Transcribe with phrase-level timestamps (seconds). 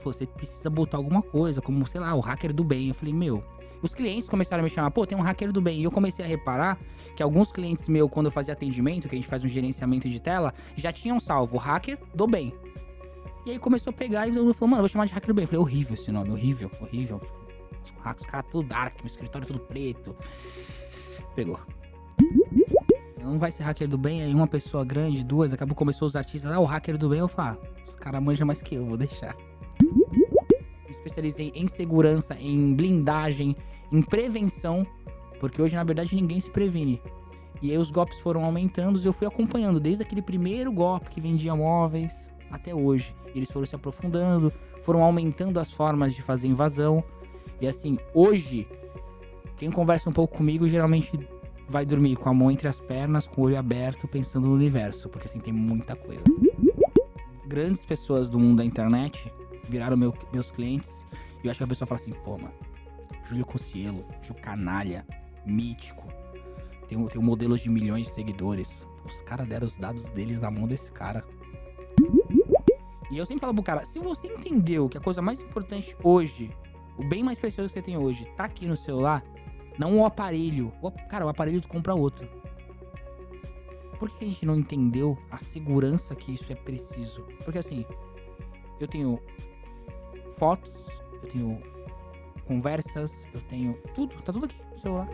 [0.00, 2.88] falou: você precisa botar alguma coisa, como, sei lá, o hacker do bem.
[2.88, 3.42] Eu falei, meu.
[3.82, 5.80] Os clientes começaram a me chamar, pô, tem um hacker do bem.
[5.80, 6.78] E eu comecei a reparar
[7.16, 10.20] que alguns clientes meus, quando eu fazia atendimento, que a gente faz um gerenciamento de
[10.20, 12.52] tela, já tinham salvo hacker do bem.
[13.46, 15.44] E aí começou a pegar e falou, mano, eu vou chamar de hacker do bem.
[15.44, 17.22] Eu falei, horrível esse nome, horrível, horrível.
[17.82, 20.14] Os caras tudo dark, meu escritório tudo preto.
[21.34, 21.58] Pegou.
[23.22, 26.50] Não vai ser hacker do bem, aí uma pessoa grande, duas, acabou começou os artistas,
[26.50, 29.36] ah, o hacker do bem, eu falo, os caras manjam mais que eu, vou deixar.
[31.00, 33.56] Especializei em segurança, em blindagem,
[33.90, 34.86] em prevenção,
[35.38, 37.00] porque hoje na verdade ninguém se previne.
[37.62, 41.20] E aí os golpes foram aumentando e eu fui acompanhando desde aquele primeiro golpe que
[41.20, 43.14] vendia móveis até hoje.
[43.34, 47.02] Eles foram se aprofundando, foram aumentando as formas de fazer invasão.
[47.60, 48.68] E assim, hoje,
[49.56, 51.18] quem conversa um pouco comigo geralmente
[51.66, 55.08] vai dormir com a mão entre as pernas, com o olho aberto, pensando no universo,
[55.08, 56.24] porque assim tem muita coisa.
[57.46, 59.32] Grandes pessoas do mundo da internet
[59.70, 61.06] viraram meu, meus clientes
[61.42, 62.52] e eu acho que a pessoa fala assim, pô, mano,
[63.24, 65.06] Júlio Cossielo, Júlio Canalha,
[65.46, 66.06] mítico,
[66.90, 68.86] tem, tem um modelo de milhões de seguidores.
[69.06, 71.24] Os caras deram os dados deles na mão desse cara.
[73.10, 76.50] E eu sempre falo pro cara, se você entendeu que a coisa mais importante hoje,
[76.98, 79.24] o bem mais precioso que você tem hoje, tá aqui no celular,
[79.78, 80.72] não o aparelho.
[80.82, 82.28] O, cara, o aparelho tu compra outro.
[83.98, 87.22] Por que a gente não entendeu a segurança que isso é preciso?
[87.44, 87.84] Porque assim,
[88.80, 89.20] eu tenho
[90.40, 90.72] fotos,
[91.22, 91.62] eu tenho
[92.46, 95.06] conversas, eu tenho tudo, tá tudo aqui no celular.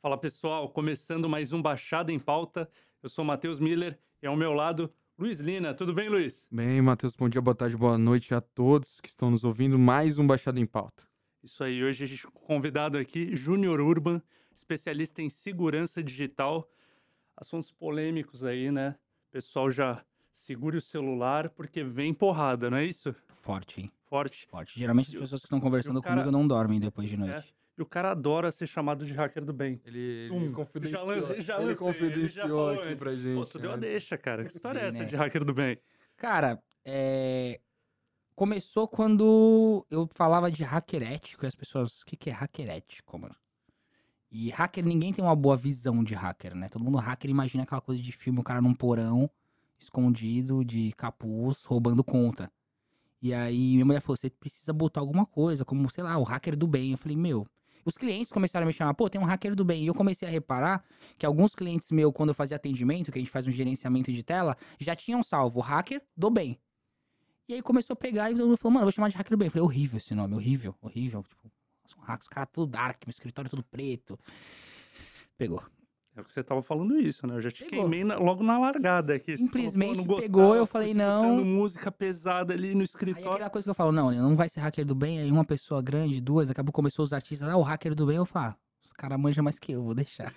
[0.00, 2.70] Fala pessoal, começando mais um Baixada em Pauta.
[3.02, 6.48] Eu sou Matheus Miller e ao meu lado Luiz Lina, tudo bem, Luiz?
[6.50, 9.78] Bem, Matheus, bom dia, boa tarde, boa noite a todos que estão nos ouvindo.
[9.78, 11.04] Mais um Baixada em Pauta.
[11.42, 14.22] Isso aí, hoje a gente convidado aqui, Júnior Urban,
[14.54, 16.70] especialista em segurança digital.
[17.36, 18.96] Assuntos polêmicos aí, né?
[19.30, 23.14] Pessoal já segure o celular porque vem porrada, não é isso?
[23.36, 23.92] Forte, hein?
[24.06, 24.46] Forte.
[24.46, 24.78] Forte.
[24.78, 26.16] Geralmente as pessoas que estão conversando cara...
[26.16, 27.54] comigo não dormem depois de noite.
[27.60, 27.64] É.
[27.76, 29.80] E o cara adora ser chamado de hacker do bem.
[29.84, 32.98] Ele, ele confidenciou, já, já ele confidenciou aqui antes.
[32.98, 33.34] pra gente.
[33.34, 34.44] Pô, tu deu a deixa, cara.
[34.44, 35.04] Que história é essa né?
[35.04, 35.78] de hacker do bem?
[36.16, 37.60] Cara, é...
[38.36, 42.02] Começou quando eu falava de hacker ético e as pessoas...
[42.02, 43.34] O que, que é hacker ético, mano?
[44.36, 46.68] E hacker, ninguém tem uma boa visão de hacker, né?
[46.68, 49.30] Todo mundo hacker imagina aquela coisa de filme, o cara num porão,
[49.78, 52.50] escondido, de capuz, roubando conta.
[53.22, 56.56] E aí minha mulher falou, você precisa botar alguma coisa, como, sei lá, o hacker
[56.56, 56.90] do bem.
[56.90, 57.46] Eu falei, meu,
[57.84, 59.84] os clientes começaram a me chamar, pô, tem um hacker do bem.
[59.84, 60.84] E eu comecei a reparar
[61.16, 64.24] que alguns clientes meus, quando eu fazia atendimento, que a gente faz um gerenciamento de
[64.24, 66.58] tela, já tinham salvo hacker do bem.
[67.48, 69.46] E aí começou a pegar e falou, mano, eu vou chamar de hacker do bem.
[69.46, 71.22] Eu falei, horrível esse nome, horrível, horrível.
[71.22, 71.53] Tipo,
[71.84, 74.18] os caras tudo dark, meu escritório tudo preto.
[75.36, 75.62] Pegou.
[76.16, 77.34] É o que você tava falando isso, né?
[77.34, 77.80] Eu já te pegou.
[77.80, 79.36] queimei na, logo na largada aqui.
[79.36, 81.44] Simplesmente falou, pegou, eu falei, não.
[81.44, 83.28] música pesada ali no escritório.
[83.28, 85.44] Aí aquela coisa que eu falo, não, não vai ser hacker do bem, aí uma
[85.44, 88.56] pessoa grande, duas, acabou começou os artistas, ah, o hacker do bem, eu falo, ah,
[88.84, 90.32] os caras manjam mais que eu, vou deixar.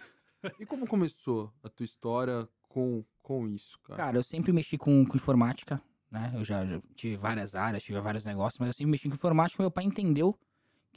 [0.59, 3.97] e como começou a tua história com, com isso, cara?
[3.97, 5.79] Cara, eu sempre mexi com, com informática,
[6.09, 6.31] né?
[6.33, 9.61] Eu já, já, tive várias áreas, tive vários negócios, mas eu sempre mexi com informática,
[9.61, 10.35] meu pai entendeu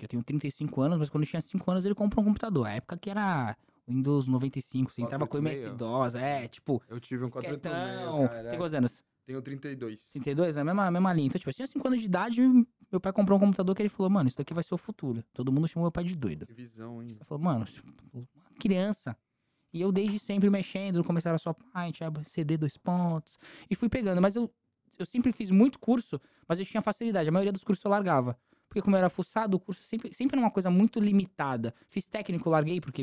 [0.01, 2.67] que eu tenho 35 anos, mas quando eu tinha 5 anos ele comprou um computador.
[2.67, 3.57] A época que era
[3.89, 6.83] Windows 95, você entrava com MS-DOS, é, tipo...
[6.89, 9.05] Eu tive um 486, Você tem quantos anos?
[9.27, 10.11] Tenho 32.
[10.13, 10.57] 32?
[10.57, 11.27] É a mesma, a mesma linha.
[11.29, 12.43] Então, tipo, eu tinha 5 anos de idade
[12.91, 15.23] meu pai comprou um computador que ele falou, mano, isso daqui vai ser o futuro.
[15.33, 16.45] Todo mundo chamou meu pai de doido.
[16.45, 17.11] Que visão, hein?
[17.11, 17.65] Ele falou, mano,
[18.13, 18.27] uma
[18.59, 19.17] criança.
[19.73, 23.39] E eu desde sempre mexendo, começaram a só Paint, CD dois pontos.
[23.71, 24.53] E fui pegando, mas eu,
[24.99, 27.29] eu sempre fiz muito curso, mas eu tinha facilidade.
[27.29, 28.37] A maioria dos cursos eu largava.
[28.71, 31.75] Porque como eu era fuçado, o curso sempre, sempre era uma coisa muito limitada.
[31.89, 33.03] Fiz técnico, larguei, porque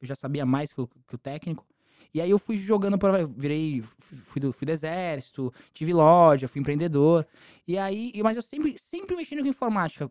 [0.00, 1.66] eu já sabia mais que o, que o técnico.
[2.14, 3.10] E aí eu fui jogando por.
[3.28, 3.82] Virei.
[3.98, 7.26] Fui do, fui do exército, tive loja, fui empreendedor.
[7.66, 8.12] E aí.
[8.22, 10.08] Mas eu sempre, sempre mexendo com informática.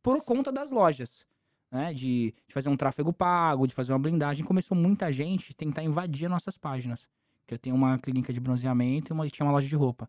[0.00, 1.26] Por conta das lojas.
[1.68, 1.92] Né?
[1.92, 4.44] De, de fazer um tráfego pago, de fazer uma blindagem.
[4.44, 7.08] Começou muita gente tentar invadir nossas páginas.
[7.44, 10.08] Que eu tenho uma clínica de bronzeamento e uma, tinha uma loja de roupa.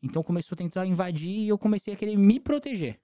[0.00, 3.00] Então começou a tentar invadir e eu comecei a querer me proteger.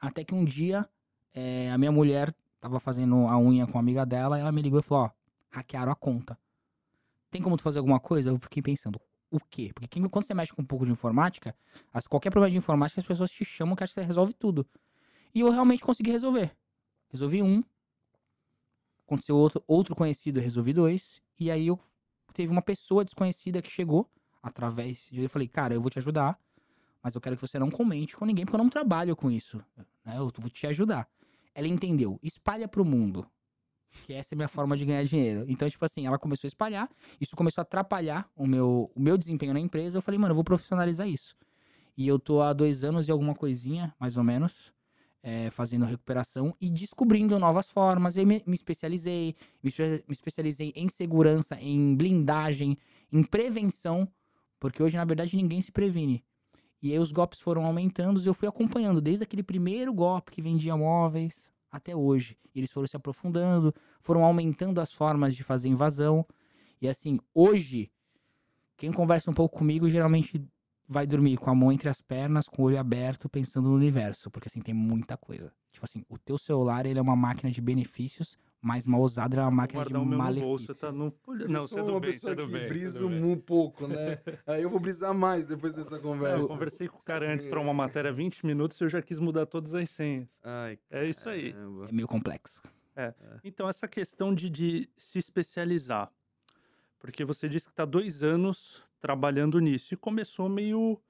[0.00, 0.88] Até que um dia
[1.34, 4.62] é, a minha mulher tava fazendo a unha com uma amiga dela, e ela me
[4.62, 5.10] ligou e falou, ó,
[5.50, 6.38] hackearam a conta.
[7.30, 8.30] Tem como tu fazer alguma coisa?
[8.30, 9.00] Eu fiquei pensando,
[9.30, 9.72] o quê?
[9.74, 11.54] Porque quando você mexe com um pouco de informática,
[11.92, 14.66] as, qualquer problema de informática, as pessoas te chamam que acham que você resolve tudo.
[15.34, 16.56] E eu realmente consegui resolver.
[17.10, 17.62] Resolvi um.
[19.06, 21.20] Aconteceu outro, outro conhecido, resolvi dois.
[21.38, 21.78] E aí eu
[22.32, 24.10] teve uma pessoa desconhecida que chegou
[24.42, 25.22] através de.
[25.22, 26.38] Eu falei, cara, eu vou te ajudar,
[27.06, 29.62] mas eu quero que você não comente com ninguém, porque eu não trabalho com isso.
[30.04, 30.16] Né?
[30.16, 31.08] Eu vou te ajudar.
[31.54, 32.18] Ela entendeu.
[32.20, 33.24] Espalha pro mundo.
[34.04, 35.44] que essa é a minha forma de ganhar dinheiro.
[35.46, 39.16] Então, tipo assim, ela começou a espalhar, isso começou a atrapalhar o meu, o meu
[39.16, 39.98] desempenho na empresa.
[39.98, 41.36] Eu falei, mano, eu vou profissionalizar isso.
[41.96, 44.72] E eu tô há dois anos e alguma coisinha, mais ou menos,
[45.22, 48.16] é, fazendo recuperação e descobrindo novas formas.
[48.16, 49.72] Eu me, me especializei, me,
[50.08, 52.76] me especializei em segurança, em blindagem,
[53.12, 54.08] em prevenção,
[54.58, 56.24] porque hoje, na verdade, ninguém se previne.
[56.86, 60.40] E aí os golpes foram aumentando e eu fui acompanhando desde aquele primeiro golpe que
[60.40, 62.38] vendia móveis até hoje.
[62.54, 66.24] Eles foram se aprofundando, foram aumentando as formas de fazer invasão.
[66.80, 67.90] E assim, hoje,
[68.76, 70.40] quem conversa um pouco comigo geralmente
[70.88, 74.30] vai dormir com a mão entre as pernas, com o olho aberto, pensando no universo,
[74.30, 75.52] porque assim tem muita coisa.
[75.72, 79.42] Tipo assim, o teu celular ele é uma máquina de benefícios, mas mal usado é
[79.42, 80.66] uma máquina de no malefícios.
[80.66, 80.90] bolso, tá?
[80.90, 82.68] Não, Eu não sou tudo uma bem, pessoa tudo que bem.
[83.10, 83.24] bem.
[83.24, 84.18] um pouco, né?
[84.46, 86.38] Aí eu vou brisar mais depois dessa É, conversa.
[86.42, 89.18] eu conversei com o cara antes para uma matéria 20 minutos e eu já quis
[89.18, 90.40] mudar todas as senhas.
[90.42, 91.54] Ai, É isso aí.
[91.88, 92.62] É meio complexo.
[93.44, 96.10] Então, essa questão de, de se especializar.
[96.98, 101.00] Porque você disse que está dois anos trabalhando nisso e começou meio.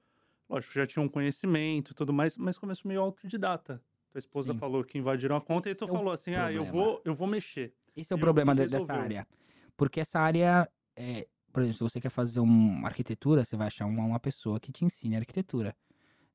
[0.47, 3.81] Lógico, já tinha um conhecimento e tudo mais, mas começou meio autodidata.
[4.11, 4.59] Tua esposa Sim.
[4.59, 6.71] falou que invadiram a conta Esse e tu é falou assim: ah, eu problema.
[6.71, 7.73] vou, eu vou mexer.
[7.95, 9.27] Esse é o problema dessa área.
[9.75, 13.87] Porque essa área, é, por exemplo, se você quer fazer uma arquitetura, você vai achar
[13.87, 15.75] uma, uma pessoa que te ensine arquitetura.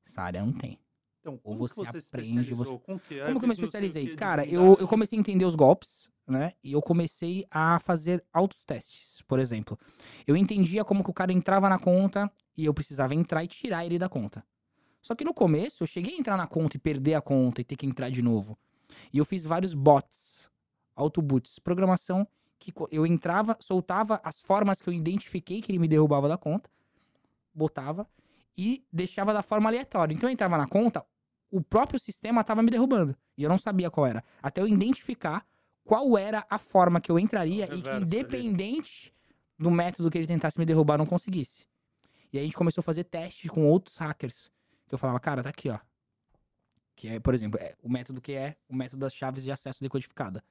[0.05, 0.77] Essa área não tem.
[1.21, 2.79] Então, Ou como que você se aprende, especializou?
[2.79, 3.21] Com que?
[3.21, 4.15] Ah, Como que eu me especializei?
[4.17, 6.53] Cara, eu, eu comecei a entender os golpes, né?
[6.63, 9.77] E eu comecei a fazer autotestes, por exemplo.
[10.25, 13.85] Eu entendia como que o cara entrava na conta e eu precisava entrar e tirar
[13.85, 14.43] ele da conta.
[15.01, 17.63] Só que no começo, eu cheguei a entrar na conta e perder a conta e
[17.63, 18.57] ter que entrar de novo.
[19.11, 20.49] E eu fiz vários bots,
[20.95, 22.27] autoboots, programação
[22.57, 26.69] que eu entrava, soltava as formas que eu identifiquei que ele me derrubava da conta,
[27.53, 28.07] botava
[28.57, 30.13] e deixava da forma aleatória.
[30.13, 31.05] Então eu entrava na conta,
[31.51, 33.15] o próprio sistema estava me derrubando.
[33.37, 34.23] E eu não sabia qual era.
[34.41, 35.45] Até eu identificar
[35.83, 38.05] qual era a forma que eu entraria e que, reverso ali.
[38.05, 39.13] independente
[39.57, 41.67] do método que ele tentasse me derrubar, não conseguisse.
[42.31, 44.51] E aí a gente começou a fazer testes com outros hackers.
[44.87, 45.79] Que eu falava, cara, tá aqui, ó.
[46.95, 49.81] Que é, por exemplo, é o método que é o método das chaves de acesso
[49.81, 50.43] decodificada.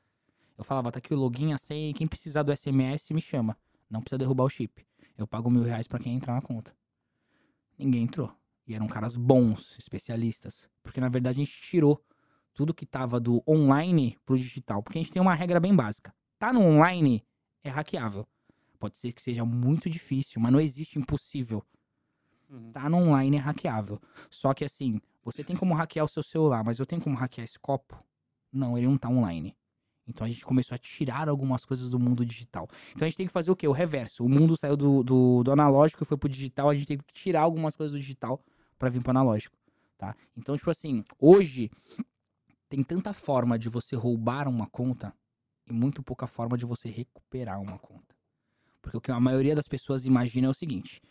[0.56, 3.56] Eu falava, tá aqui o login, a senha, e quem precisar do SMS me chama.
[3.90, 4.86] Não precisa derrubar o chip.
[5.16, 6.74] Eu pago mil reais pra quem entrar na conta.
[7.78, 8.34] Ninguém entrou.
[8.66, 10.68] E eram caras bons, especialistas.
[10.82, 12.02] Porque na verdade a gente tirou
[12.54, 14.82] tudo que tava do online pro digital.
[14.82, 16.14] Porque a gente tem uma regra bem básica.
[16.38, 17.24] Tá no online,
[17.62, 18.26] é hackeável.
[18.78, 21.64] Pode ser que seja muito difícil, mas não existe impossível.
[22.50, 22.72] Uhum.
[22.72, 24.00] Tá no online é hackeável.
[24.28, 27.44] Só que assim, você tem como hackear o seu celular, mas eu tenho como hackear
[27.44, 28.02] esse copo?
[28.52, 29.56] Não, ele não tá online.
[30.06, 32.68] Então a gente começou a tirar algumas coisas do mundo digital.
[32.94, 33.68] Então a gente tem que fazer o quê?
[33.68, 34.24] O reverso.
[34.24, 37.14] O mundo saiu do, do, do analógico e foi pro digital, a gente tem que
[37.14, 38.42] tirar algumas coisas do digital
[38.78, 39.56] pra vir pro analógico,
[39.96, 40.14] tá?
[40.36, 41.70] Então, tipo assim, hoje
[42.72, 45.14] tem tanta forma de você roubar uma conta
[45.66, 48.16] e muito pouca forma de você recuperar uma conta.
[48.80, 51.02] Porque o que a maioria das pessoas imagina é o seguinte: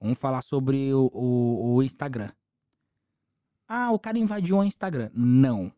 [0.00, 2.32] vamos falar sobre o, o, o Instagram.
[3.68, 5.10] Ah, o cara invadiu o Instagram.
[5.12, 5.70] Não.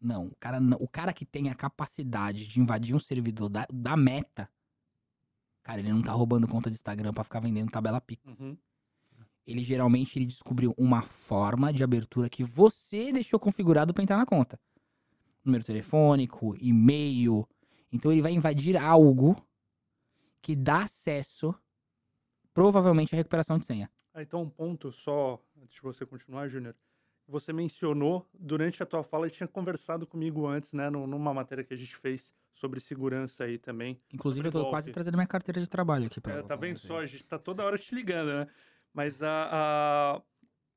[0.00, 0.28] Não.
[0.28, 4.48] O cara, o cara que tem a capacidade de invadir um servidor da, da meta,
[5.62, 8.40] cara, ele não tá roubando conta de Instagram pra ficar vendendo tabela Pix.
[8.40, 8.56] Uhum.
[9.46, 14.26] Ele geralmente ele descobriu uma forma de abertura que você deixou configurado pra entrar na
[14.26, 14.58] conta.
[15.44, 17.46] Número telefônico, e-mail.
[17.92, 19.36] Então ele vai invadir algo
[20.42, 21.54] que dá acesso,
[22.52, 23.90] provavelmente, à recuperação de senha.
[24.12, 26.74] Ah, então um ponto só, antes de você continuar, Júnior.
[27.28, 31.64] Você mencionou durante a tua fala e tinha conversado comigo antes, né, num- numa matéria
[31.64, 34.00] que a gente fez sobre segurança aí também.
[34.12, 34.94] Inclusive, eu tô Sobre quase golpe.
[34.94, 36.98] trazendo minha carteira de trabalho aqui pra É, tá vendo só?
[37.00, 38.46] A gente tá toda hora te ligando, né?
[38.96, 40.22] Mas a, a,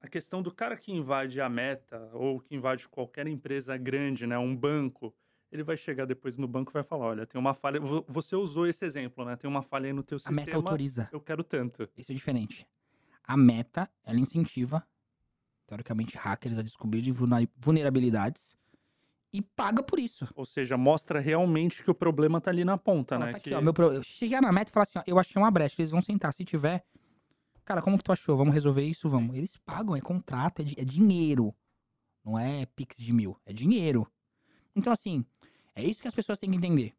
[0.01, 4.37] a questão do cara que invade a meta ou que invade qualquer empresa grande, né?
[4.37, 5.15] Um banco,
[5.49, 7.79] ele vai chegar depois no banco e vai falar: olha, tem uma falha.
[7.79, 9.37] vo- Você usou esse exemplo, né?
[9.37, 10.35] Tem uma falha aí no teu A sistema.
[10.35, 11.07] meta autoriza.
[11.13, 11.87] Eu quero tanto.
[11.97, 12.67] Isso é diferente.
[13.23, 14.85] A meta, ela incentiva,
[15.65, 17.13] teoricamente, hackers a descobrirem
[17.55, 18.57] vulnerabilidades
[19.31, 20.27] e paga por isso.
[20.35, 23.31] Ou seja, mostra realmente que o problema tá ali na ponta, Fala, né?
[23.31, 23.55] tá aqui, que...
[23.55, 25.75] ó, meu pro- eu chegar na meta e falar assim, ó, eu achei uma brecha,
[25.79, 26.83] eles vão sentar, se tiver,
[27.69, 28.35] cara, como que tu achou?
[28.35, 29.07] Vamos resolver isso?
[29.07, 29.35] Vamos.
[29.35, 31.53] Eles pagam, é contrato, é, é dinheiro.
[32.25, 34.11] Não é pix de mil, é dinheiro.
[34.75, 35.23] Então, assim,
[35.75, 36.95] é isso que as pessoas têm que entender.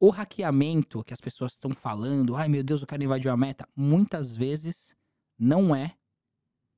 [0.00, 3.68] O hackeamento que as pessoas estão falando, ai meu Deus, o cara invadiu a meta,
[3.76, 4.96] muitas vezes
[5.38, 5.94] não é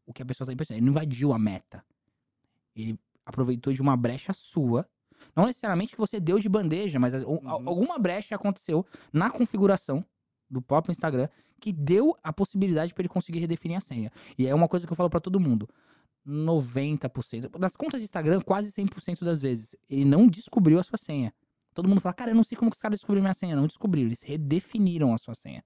[0.04, 0.78] o que a pessoa está pensando.
[0.78, 1.84] Ele não invadiu a meta.
[2.74, 4.88] Ele aproveitou de uma brecha sua.
[5.36, 7.48] Não necessariamente que você deu de bandeja, mas Uhum.
[7.48, 10.04] alguma brecha aconteceu na configuração
[10.50, 11.28] do próprio Instagram
[11.60, 14.10] que deu a possibilidade para ele conseguir redefinir a senha.
[14.38, 15.68] E é uma coisa que eu falo para todo mundo.
[16.26, 17.58] 90%.
[17.58, 21.32] Das contas de Instagram, quase 100% das vezes, ele não descobriu a sua senha.
[21.74, 23.56] Todo mundo fala, cara, eu não sei como que os caras descobriram minha senha.
[23.56, 25.64] Não descobriram, eles redefiniram a sua senha.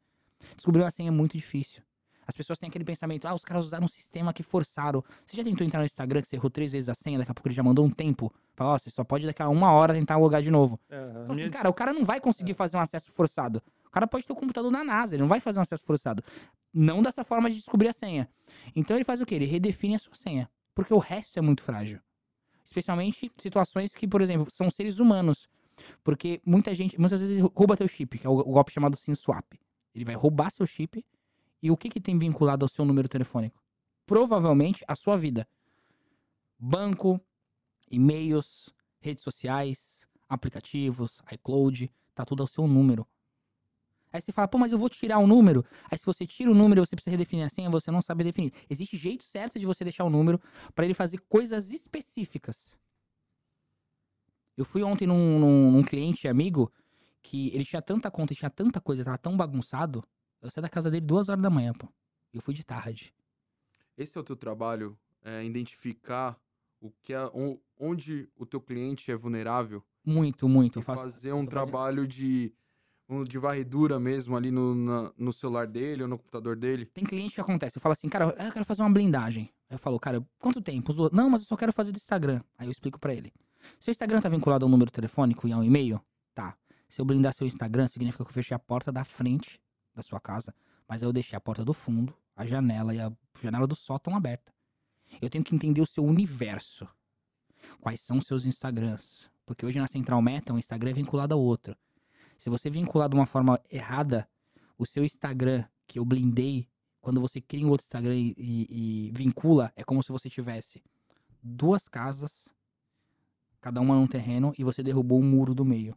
[0.57, 1.83] Descobrir uma senha é muito difícil.
[2.27, 5.03] As pessoas têm aquele pensamento, ah, os caras usaram um sistema que forçaram.
[5.27, 7.35] Você já tentou entrar no Instagram que você errou três vezes a senha, daqui a
[7.35, 8.33] pouco ele já mandou um tempo?
[8.55, 10.79] Fala, ó, você só pode daqui a uma hora tentar logar de novo.
[10.89, 13.61] É, assim, cara, o cara não vai conseguir fazer um acesso forçado.
[13.93, 16.25] Cara pode ter o computador na NASA, ele não vai fazer um acesso forçado.
[16.73, 18.29] Não dessa forma de descobrir a senha.
[18.75, 19.35] Então ele faz o quê?
[19.35, 20.51] Ele redefine a sua senha.
[20.75, 22.01] Porque o resto é muito frágil.
[22.65, 25.47] Especialmente situações que, por exemplo, são seres humanos.
[26.03, 29.15] Porque muita gente, muitas vezes rouba teu chip, que é o o golpe chamado SIM
[29.15, 29.53] swap.
[29.95, 31.05] Ele vai roubar seu chip
[31.63, 33.63] e o que, que tem vinculado ao seu número telefônico?
[34.07, 35.47] Provavelmente a sua vida.
[36.59, 37.21] Banco,
[37.91, 43.07] e-mails, redes sociais, aplicativos, iCloud, tá tudo ao seu número.
[44.12, 45.64] Aí você fala, pô, mas eu vou tirar o número.
[45.90, 48.52] Aí se você tira o número, você precisa redefinir a senha, você não sabe definir.
[48.69, 50.40] Existe jeito certo de você deixar o número
[50.75, 52.78] para ele fazer coisas específicas.
[54.57, 56.71] Eu fui ontem num, num- num cliente amigo
[57.23, 60.04] que ele tinha tanta conta, tinha tanta coisa, tava tão bagunçado.
[60.40, 61.88] Eu saí da casa dele duas horas da manhã, pô.
[62.33, 63.14] E eu fui de tarde.
[63.97, 64.99] Esse é o teu trabalho?
[65.25, 66.38] É identificar
[66.81, 70.81] o que é, on- onde o teu cliente é vulnerável Muito, muito.
[70.81, 72.62] E faço, fazer um tô fazendo- trabalho de, um-
[73.25, 76.87] de varredura mesmo ali no, na- no celular dele ou no computador dele.
[76.87, 79.50] Tem cliente que acontece, eu falo assim, cara, eu quero fazer uma blindagem.
[79.69, 80.92] Aí eu falo, cara, quanto tempo?
[81.12, 82.40] Não, mas eu só quero fazer do Instagram.
[82.59, 83.33] Aí eu explico pra ele.
[83.78, 86.00] Seu Instagram tá vinculado a um número telefônico e a um e-mail?
[86.35, 86.57] Tá.
[86.88, 89.61] Se eu blindar seu Instagram, significa que eu fechei a porta da frente
[89.95, 90.54] da sua casa,
[90.88, 94.52] mas eu deixei a porta do fundo, a janela e a janela do sótão aberta.
[95.21, 96.87] Eu tenho que entender o seu universo.
[97.81, 99.31] Quais são os seus Instagrams?
[99.47, 101.76] Porque hoje na Central Meta, um Instagram é vinculado ao outro.
[102.43, 104.29] Se você vincular de uma forma errada,
[104.77, 106.69] o seu Instagram, que eu blindei,
[107.01, 110.83] quando você cria um outro Instagram e, e- vincula, é como se você tivesse
[111.41, 112.53] duas casas,
[113.61, 115.97] cada uma num terreno, e você derrubou um muro do meio.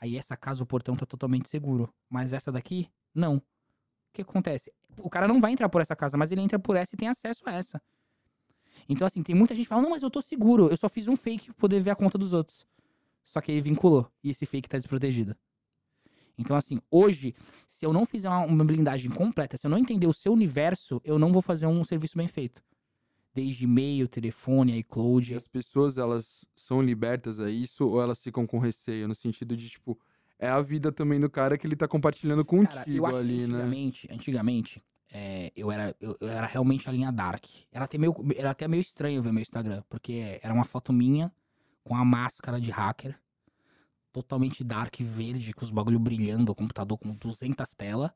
[0.00, 1.94] Aí essa casa, o portão tá totalmente seguro.
[2.10, 3.36] Mas essa daqui, não.
[3.36, 3.42] O
[4.14, 4.72] que acontece?
[4.98, 7.06] O cara não vai entrar por essa casa, mas ele entra por essa e tem
[7.06, 7.80] acesso a essa.
[8.88, 11.06] Então, assim, tem muita gente que fala, não, mas eu tô seguro, eu só fiz
[11.06, 12.66] um fake pra poder ver a conta dos outros.
[13.22, 15.36] Só que ele vinculou, e esse fake tá desprotegido.
[16.42, 17.34] Então, assim, hoje,
[17.66, 21.00] se eu não fizer uma, uma blindagem completa, se eu não entender o seu universo,
[21.04, 22.62] eu não vou fazer um serviço bem feito.
[23.34, 25.34] Desde e-mail, telefone, E iCloud.
[25.34, 29.08] as pessoas, elas são libertas a isso ou elas ficam com receio?
[29.08, 29.98] No sentido de, tipo,
[30.38, 33.38] é a vida também do cara que ele tá compartilhando contigo Cara, eu acho ali,
[33.38, 33.54] que né?
[33.54, 37.44] antigamente, antigamente, é, eu, era, eu, eu era realmente a linha dark.
[37.70, 41.32] Era até, meio, era até meio estranho ver meu Instagram, porque era uma foto minha
[41.84, 43.18] com a máscara de hacker,
[44.12, 48.10] totalmente dark, verde, com os bagulho brilhando, o computador com 200 telas,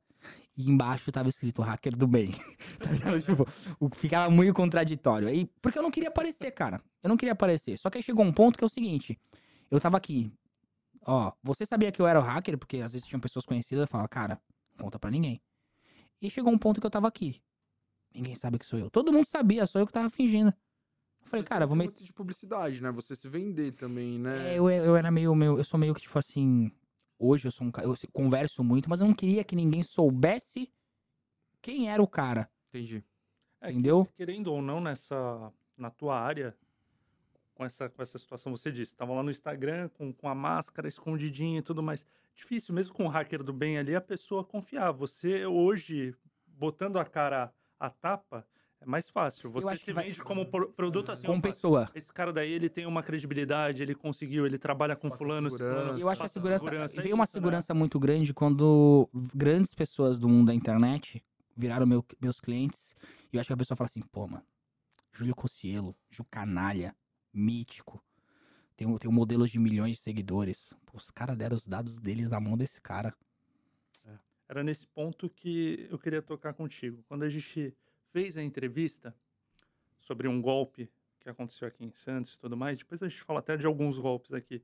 [0.56, 2.32] e embaixo tava escrito hacker do bem.
[2.78, 3.20] tá?
[3.20, 3.46] Tipo,
[3.80, 5.28] o- ficava muito contraditório.
[5.28, 6.80] Aí, porque eu não queria aparecer, cara.
[7.02, 7.78] Eu não queria aparecer.
[7.78, 9.18] Só que aí chegou um ponto que é o seguinte,
[9.70, 10.30] eu tava aqui,
[11.02, 12.58] ó, você sabia que eu era o hacker?
[12.58, 14.40] Porque às vezes tinham pessoas conhecidas e falava, cara,
[14.76, 15.40] não conta pra ninguém.
[16.20, 17.40] E chegou um ponto que eu tava aqui.
[18.14, 18.90] Ninguém sabe que sou eu.
[18.90, 20.52] Todo mundo sabia, sou eu que tava fingindo.
[21.26, 22.02] Eu falei, Mas cara, vou um meter.
[22.04, 22.90] de publicidade, né?
[22.92, 24.54] Você se vender também, né?
[24.54, 25.58] É, eu, eu era meio, meio.
[25.58, 26.70] Eu sou meio que, tipo assim.
[27.18, 27.86] Hoje eu sou um cara.
[27.86, 30.70] Eu se- converso muito, mas eu não queria que ninguém soubesse
[31.60, 32.48] quem era o cara.
[32.68, 33.02] Entendi.
[33.60, 34.06] É, Entendeu?
[34.16, 36.54] Querendo ou não, nessa, na tua área,
[37.54, 40.86] com essa, com essa situação, você disse, tava lá no Instagram com, com a máscara
[40.86, 42.06] escondidinha e tudo mais.
[42.34, 44.92] Difícil, mesmo com o hacker do bem ali, a pessoa confiar.
[44.92, 46.14] Você hoje,
[46.46, 48.46] botando a cara à tapa,
[48.80, 49.50] é mais fácil.
[49.50, 51.26] Você se vai- vende como pro- produto assim.
[51.26, 51.88] Como pessoa.
[51.94, 55.78] Esse cara daí, ele tem uma credibilidade, ele conseguiu, ele trabalha com Passa fulano, segurança.
[55.80, 56.68] ciclano, Eu acho que a segurança.
[56.68, 57.40] é veio uma isso, né?
[57.40, 61.24] segurança muito grande quando grandes pessoas do mundo da internet
[61.56, 62.94] viraram meu- meus clientes.
[63.32, 64.44] E eu acho que a pessoa fala assim, pô, mano,
[65.12, 66.94] Júlio Cossielo, Ju Canalha,
[67.32, 68.02] mítico.
[68.76, 70.74] Tem, um- tem um modelo de milhões de seguidores.
[70.84, 73.14] Pô, os caras deram os dados deles na mão desse cara.
[74.48, 77.02] Era nesse ponto que eu queria tocar contigo.
[77.08, 77.74] Quando a gente
[78.16, 79.14] fez a entrevista
[80.00, 83.40] sobre um golpe que aconteceu aqui em Santos e tudo mais, depois a gente fala
[83.40, 84.62] até de alguns golpes aqui.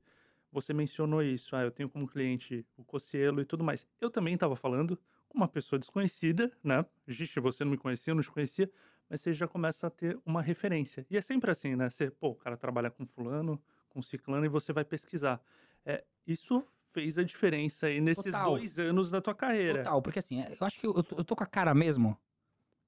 [0.51, 3.85] Você mencionou isso, ah, eu tenho como cliente o Cocielo e tudo mais.
[4.01, 6.83] Eu também estava falando com uma pessoa desconhecida, né?
[7.07, 8.71] Gente, você não me conhecia, eu não te conhecia,
[9.07, 11.05] mas você já começa a ter uma referência.
[11.07, 11.91] E é sempre assim, né?
[11.91, 15.39] Você, pô, o cara trabalha com fulano, com ciclano e você vai pesquisar.
[15.85, 18.49] É, isso fez a diferença aí nesses Total.
[18.49, 19.83] dois anos da tua carreira.
[19.83, 22.17] Total, porque assim, eu acho que eu, eu tô com a cara mesmo.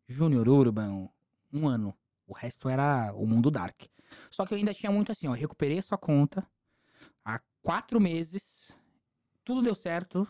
[0.07, 1.09] Júnior Urban,
[1.51, 1.93] um ano.
[2.27, 3.83] O resto era o mundo dark.
[4.29, 5.33] Só que eu ainda tinha muito assim, ó.
[5.33, 6.45] Recuperei a sua conta
[7.23, 8.71] há quatro meses.
[9.43, 10.27] Tudo deu certo.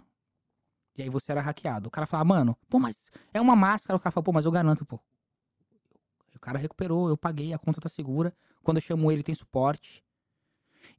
[0.97, 1.87] E aí você era hackeado.
[1.87, 3.97] O cara fala, mano, pô, mas é uma máscara.
[3.97, 4.99] O cara fala, pô, mas eu garanto, pô.
[6.35, 8.35] O cara recuperou, eu paguei, a conta tá segura.
[8.61, 10.03] Quando eu chamo ele, tem suporte.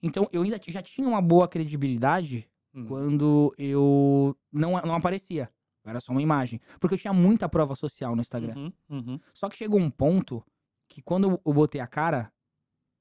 [0.03, 2.87] Então, eu ainda já tinha uma boa credibilidade Hum.
[2.87, 5.51] quando eu não, não aparecia.
[5.87, 6.61] Era só uma imagem.
[6.81, 8.55] Porque eu tinha muita prova social no Instagram.
[8.57, 9.21] Uhum, uhum.
[9.33, 10.45] Só que chegou um ponto
[10.89, 12.33] que quando eu- eu botei a cara,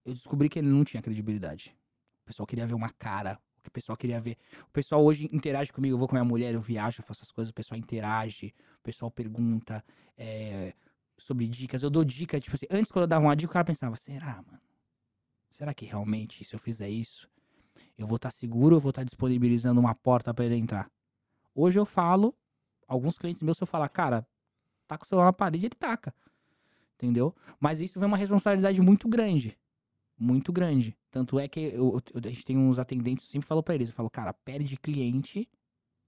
[0.06, 1.76] eu descobri que ele não tinha credibilidade.
[2.24, 3.40] O pessoal queria ver uma cara.
[3.68, 4.38] O pessoal queria ver.
[4.68, 5.96] O pessoal hoje interage comigo.
[5.96, 7.50] Eu vou com a minha mulher, eu viajo, eu faço as coisas.
[7.50, 8.54] O pessoal interage.
[8.80, 9.84] O pessoal pergunta
[10.18, 10.74] é,
[11.18, 11.82] sobre dicas.
[11.82, 12.68] Eu dou dica, tipo assim.
[12.70, 14.62] Antes, quando eu dava uma dica, o cara pensava: será, mano?
[15.50, 17.28] Será que realmente, se eu fizer isso,
[17.98, 20.90] eu vou estar seguro ou vou estar disponibilizando uma porta pra ele entrar?
[21.54, 22.36] Hoje eu falo.
[22.88, 24.28] Alguns clientes meus, se eu falar, cara,
[24.88, 26.14] tá com o celular na parede, ele taca.
[26.96, 27.36] Entendeu?
[27.60, 29.58] Mas isso vem uma responsabilidade muito grande.
[30.18, 30.98] Muito grande.
[31.12, 33.90] Tanto é que eu- eu- a gente tem uns atendentes, eu sempre falo pra eles,
[33.90, 35.50] eu falo, cara, perde cliente,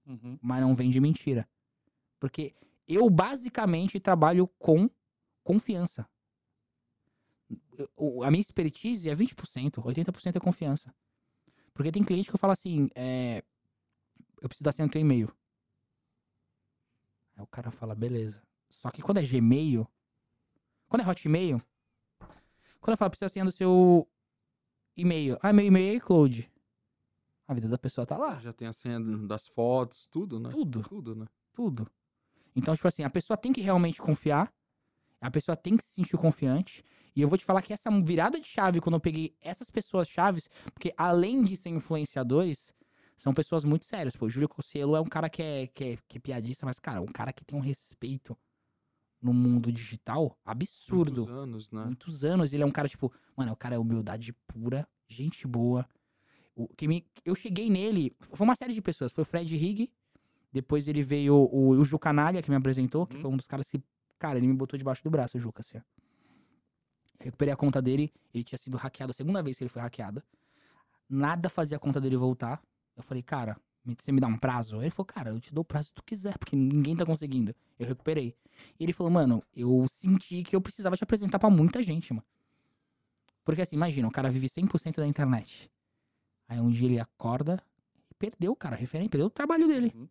[0.06, 0.38] Uhum.
[0.40, 1.46] mas não vende mentira.
[2.18, 2.54] Porque
[2.86, 4.88] eu basicamente trabalho com
[5.44, 6.08] confiança.
[7.76, 10.94] Eu- a minha expertise é 20%, 80% é confiança.
[11.74, 13.44] Porque tem cliente que eu falo assim, é,
[14.40, 15.30] eu preciso dar senha no teu e-mail.
[17.38, 18.42] Aí o cara fala, beleza.
[18.68, 19.86] Só que quando é Gmail,
[20.88, 21.62] quando é Hotmail,
[22.80, 24.08] quando eu falo, precisa senha do seu
[24.96, 25.38] e-mail.
[25.40, 26.50] Ah, meu e-mail é iCloud.
[27.46, 28.40] A vida da pessoa tá lá.
[28.40, 30.50] Já tem a senha das fotos, tudo, né?
[30.50, 30.82] Tudo.
[30.82, 31.26] Tudo, né?
[31.52, 31.88] Tudo.
[32.54, 34.52] Então, tipo assim, a pessoa tem que realmente confiar.
[35.20, 36.84] A pessoa tem que se sentir confiante.
[37.14, 40.08] E eu vou te falar que essa virada de chave, quando eu peguei essas pessoas
[40.08, 42.74] chaves, porque além de ser influenciadores,
[43.18, 44.16] são pessoas muito sérias.
[44.16, 46.78] Pô, o Júlio Cossielo é um cara que é, que, é, que é piadista, mas,
[46.78, 48.36] cara, um cara que tem um respeito
[49.20, 51.22] no mundo digital absurdo.
[51.26, 51.84] Muitos anos, né?
[51.84, 52.52] Muitos anos.
[52.52, 55.86] Ele é um cara, tipo, mano, o cara é humildade pura, gente boa.
[56.54, 59.12] O, que me, eu cheguei nele, foi uma série de pessoas.
[59.12, 59.90] Foi o Fred Rigg,
[60.52, 63.22] depois ele veio o, o Ju Canalha, que me apresentou, que Uhum.
[63.22, 63.82] foi um dos caras que,
[64.18, 65.78] cara, ele me botou debaixo do braço, o Juca, assim.
[65.78, 65.80] ó.
[67.20, 70.22] Recuperei a conta dele, ele tinha sido hackeado, a segunda vez que ele foi hackeado.
[71.08, 72.62] Nada fazia a conta dele voltar.
[72.98, 73.56] Eu falei, cara,
[73.96, 74.82] você me dá um prazo?
[74.82, 77.54] Ele falou, cara, eu te dou o prazo que tu quiser, porque ninguém tá conseguindo.
[77.78, 78.34] Eu recuperei.
[78.78, 82.26] E ele falou, mano, eu senti que eu precisava te apresentar pra muita gente, mano.
[83.44, 85.70] Porque assim, imagina, o cara vive 100% da internet.
[86.48, 87.62] Aí um dia ele acorda
[88.10, 89.92] e perdeu, cara, a referência, perdeu o trabalho dele.
[89.94, 90.08] Uhum.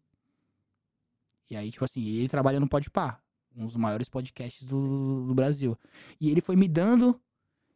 [1.49, 3.21] E aí, tipo assim, ele trabalha no Podpah,
[3.55, 5.77] um dos maiores podcasts do, do Brasil.
[6.19, 7.19] E ele foi me dando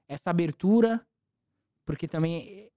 [0.07, 1.05] essa abertura,
[1.85, 2.70] porque também,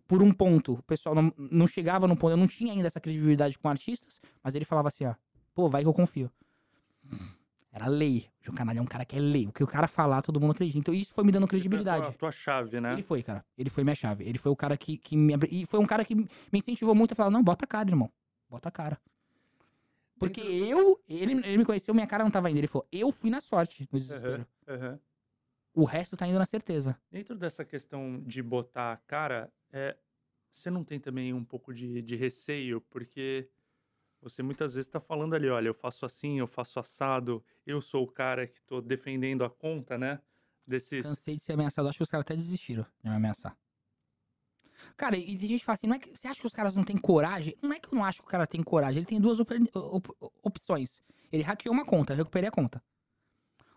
[0.00, 3.00] por um ponto, o pessoal não, não chegava no ponto, eu não tinha ainda essa
[3.00, 5.14] credibilidade com artistas, mas ele falava assim, ó,
[5.54, 6.30] pô, vai que eu confio.
[7.72, 8.26] Era lei.
[8.46, 9.46] O canal é um cara que é lei.
[9.46, 10.78] O que o cara falar, todo mundo acredita.
[10.78, 12.02] Então isso foi me dando Essa foi a credibilidade.
[12.02, 12.92] tua, a tua chave, né?
[12.92, 13.42] Ele foi, cara.
[13.56, 14.24] Ele foi minha chave.
[14.24, 15.34] Ele foi o cara que, que me.
[15.50, 18.10] E foi um cara que me incentivou muito a falar: não, bota a cara, irmão.
[18.50, 19.00] Bota a cara.
[20.18, 21.00] Porque eu.
[21.08, 22.58] Ele, ele me conheceu, minha cara não tava indo.
[22.58, 24.46] Ele falou: eu fui na sorte, no desespero.
[24.68, 24.98] Aham.
[25.74, 26.94] O resto tá indo na certeza.
[27.10, 29.96] Dentro dessa questão de botar a cara, é,
[30.50, 33.48] você não tem também um pouco de, de receio, porque
[34.20, 38.04] você muitas vezes está falando ali, olha, eu faço assim, eu faço assado, eu sou
[38.04, 40.20] o cara que tô defendendo a conta, né?
[40.66, 41.04] Desses.
[41.04, 41.88] Cansei de ser ameaçado.
[41.88, 43.58] Acho que os caras até desistiram de me ameaçar.
[44.96, 46.76] Cara, e tem gente que fala assim: não é que, você acha que os caras
[46.76, 47.56] não têm coragem?
[47.60, 48.98] Não é que eu não acho que o cara tem coragem.
[49.00, 51.02] Ele tem duas op- op- opções.
[51.32, 52.82] Ele hackeou uma conta, eu recuperei a conta.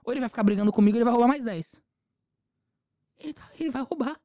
[0.03, 1.81] Ou ele vai ficar brigando comigo e ele vai roubar mais 10.
[3.17, 4.19] Ele, tá- ele vai roubar.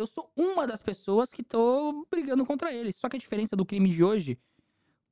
[0.00, 2.90] Eu sou uma das pessoas que tô brigando contra ele.
[2.90, 4.38] Só que a diferença do crime de hoje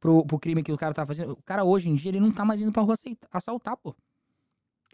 [0.00, 1.32] pro, pro crime que o cara tá fazendo.
[1.32, 2.96] O cara hoje em dia ele não tá mais indo pra rua
[3.30, 3.94] assaltar, pô.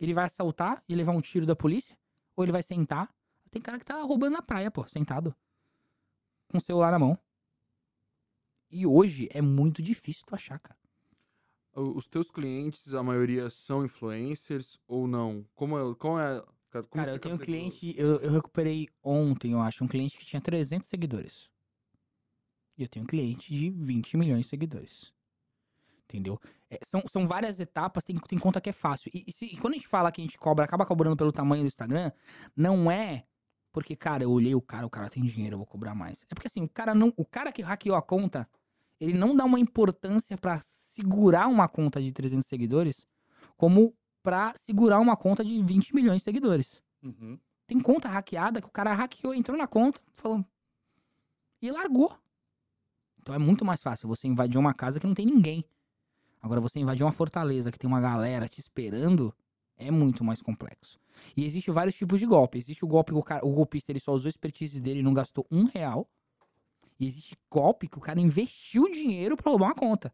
[0.01, 1.97] Ele vai assaltar e levar um tiro da polícia?
[2.35, 3.09] Ou ele vai sentar?
[3.53, 5.33] Tem cara que tá roubando na praia, pô, sentado.
[6.49, 7.17] Com o celular na mão.
[8.69, 10.79] E hoje é muito difícil tu achar, cara.
[11.73, 15.47] Os teus clientes, a maioria são influencers ou não?
[15.55, 15.95] Como é.
[15.95, 16.45] Como é
[16.83, 20.27] como Cara, eu tenho um cliente, eu, eu recuperei ontem, eu acho, um cliente que
[20.27, 21.49] tinha 300 seguidores.
[22.77, 25.13] E eu tenho um cliente de 20 milhões de seguidores.
[26.05, 26.41] Entendeu?
[26.71, 29.11] É, são, são várias etapas, tem, tem conta que é fácil.
[29.15, 31.33] E, e se- e quando a gente fala que a gente cobra, acaba cobrando pelo
[31.33, 32.11] tamanho do Instagram,
[32.57, 33.27] não é
[33.73, 36.25] porque, cara, eu olhei o cara, o cara tem dinheiro, eu vou cobrar mais.
[36.31, 37.13] É porque assim, o cara não.
[37.17, 38.49] O cara que hackeou a conta,
[39.01, 43.05] ele não dá uma importância pra segurar uma conta de 300 seguidores
[43.57, 43.93] como
[44.25, 46.83] pra segurar uma conta de 20 milhões de seguidores.
[47.03, 47.39] Uhum.
[47.67, 50.43] Tem conta hackeada que o cara hackeou, entrou na conta, falou.
[51.61, 52.17] E largou.
[53.21, 55.63] Então é muito mais fácil você invadir uma casa que não tem ninguém.
[56.43, 59.35] Agora, você invadir uma fortaleza que tem uma galera te esperando,
[59.77, 60.99] é muito mais complexo.
[61.37, 62.59] E existe vários tipos de golpe.
[62.59, 65.03] Existe o golpe que o, cara, o golpista ele só usou a expertise dele e
[65.03, 66.09] não gastou um real.
[66.99, 70.13] E existe golpe que o cara investiu dinheiro pra roubar uma conta.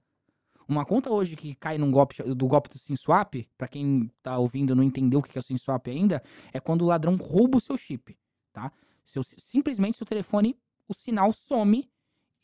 [0.71, 4.73] Uma conta hoje que cai num golpe do golpe do SimSwap, pra quem tá ouvindo
[4.73, 7.61] e não entendeu o que é o SimSwap ainda, é quando o ladrão rouba o
[7.61, 8.17] seu chip,
[8.53, 8.71] tá?
[9.05, 10.57] Seu, simplesmente seu telefone,
[10.87, 11.91] o sinal some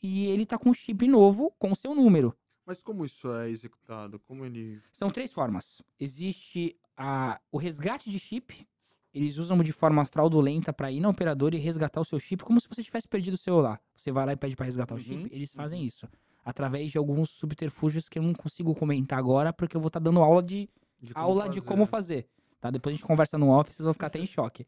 [0.03, 2.35] e ele tá com um chip novo com o seu número.
[2.65, 4.19] Mas como isso é executado?
[4.19, 4.81] Como ele.
[4.91, 5.81] São três formas.
[5.97, 8.67] Existe a, o resgate de chip.
[9.13, 12.59] Eles usam de forma fraudulenta para ir na operadora e resgatar o seu chip, como
[12.59, 13.81] se você tivesse perdido o celular.
[13.95, 15.29] Você vai lá e pede para resgatar o Uhum, chip.
[15.33, 15.85] Eles fazem uhum.
[15.85, 16.05] isso.
[16.47, 20.21] Através de alguns subterfúgios que eu não consigo comentar agora, porque eu vou estar dando
[20.21, 20.69] aula de
[21.01, 22.27] de como aula de como fazer.
[22.59, 22.71] Tá?
[22.71, 24.65] Depois a gente conversa no office, vocês vão ficar até em choque.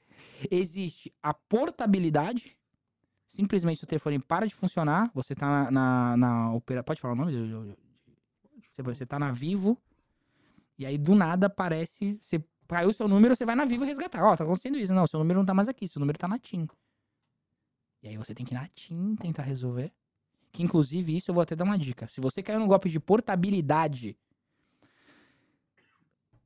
[0.50, 2.56] Existe a portabilidade.
[3.28, 5.10] Simplesmente o telefone para de funcionar.
[5.13, 6.84] Você tá na, na, na opera...
[6.84, 7.78] Pode falar o nome?
[8.76, 9.78] Você, você tá na Vivo.
[10.78, 12.18] E aí do nada aparece.
[12.20, 14.24] Você caiu o seu número, você vai na Vivo resgatar.
[14.24, 14.94] Ó, tá acontecendo isso.
[14.94, 16.68] Não, seu número não tá mais aqui, seu número tá na TIM.
[18.02, 19.92] E aí você tem que ir na TIM tentar resolver.
[20.51, 22.07] Que inclusive isso eu vou até dar uma dica.
[22.07, 24.17] Se você caiu no golpe de portabilidade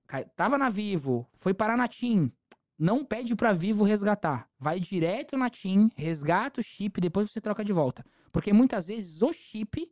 [0.07, 2.31] cai- tava na Vivo, foi parar na TIM,
[2.77, 4.49] não pede pra Vivo resgatar.
[4.59, 8.05] Vai direto na TIM, resgata o chip, depois você troca de volta.
[8.31, 9.89] Porque muitas vezes o chip,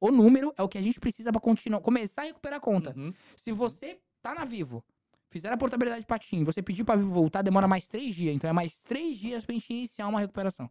[0.00, 2.94] o número, é o que a gente precisa pra continuar, começar a recuperar a conta.
[2.96, 3.12] Uhum.
[3.36, 4.84] Se você tá na Vivo,
[5.30, 8.34] fizeram a portabilidade pra TIM, você pediu pra Vivo voltar, demora mais três dias.
[8.34, 10.68] Então é mais três dias pra gente iniciar uma recuperação.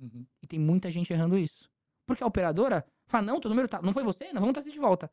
[0.00, 0.24] Uhum.
[0.42, 1.70] E tem muita gente errando isso.
[2.06, 3.82] Porque a operadora fala, não, teu número tá.
[3.82, 4.32] Não foi você?
[4.32, 5.10] Não vamos trazer de volta.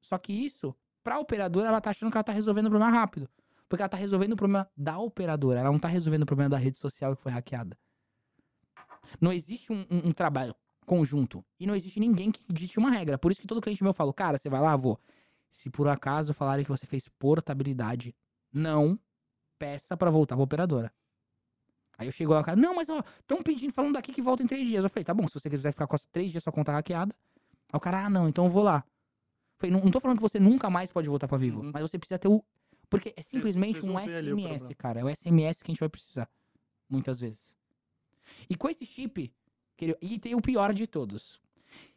[0.00, 3.28] Só que isso, pra operadora, ela tá achando que ela tá resolvendo o problema rápido.
[3.68, 5.60] Porque ela tá resolvendo o problema da operadora.
[5.60, 7.78] Ela não tá resolvendo o problema da rede social que foi hackeada.
[9.20, 10.54] Não existe um, um- um trabalho
[10.86, 11.44] conjunto.
[11.60, 13.18] E não existe ninguém que dite uma regra.
[13.18, 14.98] Por isso que todo cliente meu fala, cara, você vai lá, vou.
[15.50, 18.14] Se por acaso falarem que você fez portabilidade,
[18.52, 18.98] não
[19.58, 20.92] peça pra voltar pra operadora.
[21.98, 24.42] Aí eu chego lá, o cara, não, mas ó, estão pedindo, falando daqui que volta
[24.42, 24.84] em três dias.
[24.84, 27.12] Eu falei, tá bom, se você quiser ficar com três dias sua conta hackeada.
[27.72, 28.84] Aí o cara, ah, não, então eu vou lá.
[28.86, 31.70] Eu falei, não, não tô falando que você nunca mais pode voltar pra Vivo, Uhum.
[31.74, 32.42] mas você precisa ter o.
[32.88, 35.00] Porque é simplesmente um SMS, cara.
[35.00, 36.30] É o SMS que a gente vai precisar.
[36.88, 37.54] Muitas vezes.
[38.48, 39.30] E com esse chip.
[40.00, 41.38] E tem o pior de todos.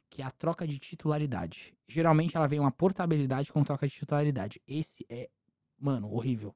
[0.10, 1.74] Que é a troca de titularidade.
[1.88, 4.62] Geralmente ela vem uma portabilidade com troca de titularidade.
[4.68, 5.30] Esse é,
[5.80, 6.54] mano, horrível.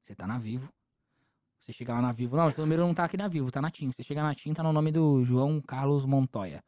[0.00, 0.72] Você tá na Vivo.
[1.60, 2.36] Você chega lá na Vivo.
[2.36, 3.92] Não, seu número não tá aqui na Vivo, tá na TIM.
[3.92, 6.64] Você chega na TIM, tá no nome do João Carlos Montoya.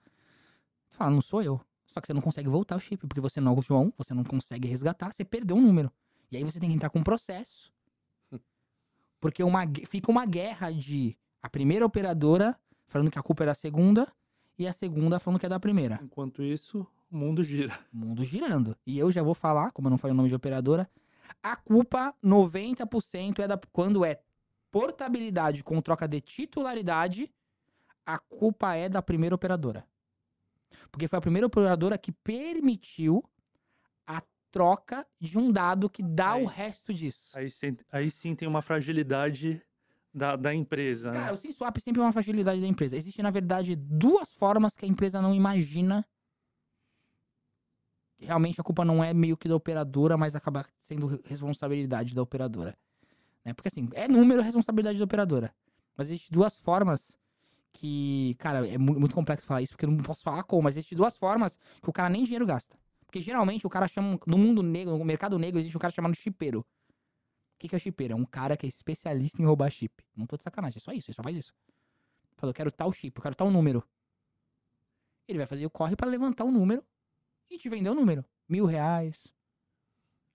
[0.90, 1.58] Você fala, não sou eu.
[1.86, 4.12] Só que você não consegue voltar o chip, porque você não é o João, você
[4.12, 5.90] não consegue resgatar, você perdeu um número.
[6.30, 7.72] E aí você tem que entrar com um processo.
[9.20, 13.54] Porque uma, fica uma guerra de a primeira operadora falando que a culpa é da
[13.54, 14.10] segunda
[14.58, 16.00] e a segunda falando que é da primeira.
[16.02, 17.78] Enquanto isso, o mundo gira.
[17.92, 18.76] O mundo girando.
[18.86, 20.88] E eu já vou falar, como eu não falei o nome de operadora,
[21.42, 24.20] a culpa 90% é da quando é
[24.72, 27.30] portabilidade com troca de titularidade,
[28.04, 29.86] a culpa é da primeira operadora.
[30.90, 33.22] Porque foi a primeira operadora que permitiu
[34.06, 37.36] a troca de um dado que dá Aí- o resto disso.
[37.38, 39.62] Aí, sim- aí sim tem uma fragilidade
[40.12, 41.20] da, da empresa, né?
[41.20, 42.96] Cara, o SimSwap sempre é uma fragilidade da empresa.
[42.96, 46.04] Existem, na verdade, duas formas que a empresa não imagina.
[48.18, 52.22] Realmente a culpa não é meio que da operadora, mas acaba sendo re- responsabilidade da
[52.22, 52.76] operadora.
[53.44, 53.52] Né?
[53.54, 55.54] Porque assim, é número responsabilidade da operadora.
[55.96, 57.18] Mas existem duas formas
[57.72, 60.76] que, cara, é mu- muito complexo falar isso, porque eu não posso falar como, mas
[60.76, 62.78] existem duas formas que o cara nem dinheiro gasta.
[63.06, 66.14] Porque geralmente o cara chama, no mundo negro, no mercado negro, existe um cara chamado
[66.14, 66.60] chipeiro.
[66.60, 68.14] O que, que é o chipeiro?
[68.14, 70.02] É um cara que é especialista em roubar chip.
[70.16, 71.54] Não tô de sacanagem, é só isso, ele só faz isso.
[72.36, 73.84] Falou, eu quero tal chip, eu quero tal número.
[75.28, 76.84] Ele vai fazer o corre pra levantar o número
[77.50, 78.24] e te vender o número.
[78.48, 79.32] Mil reais.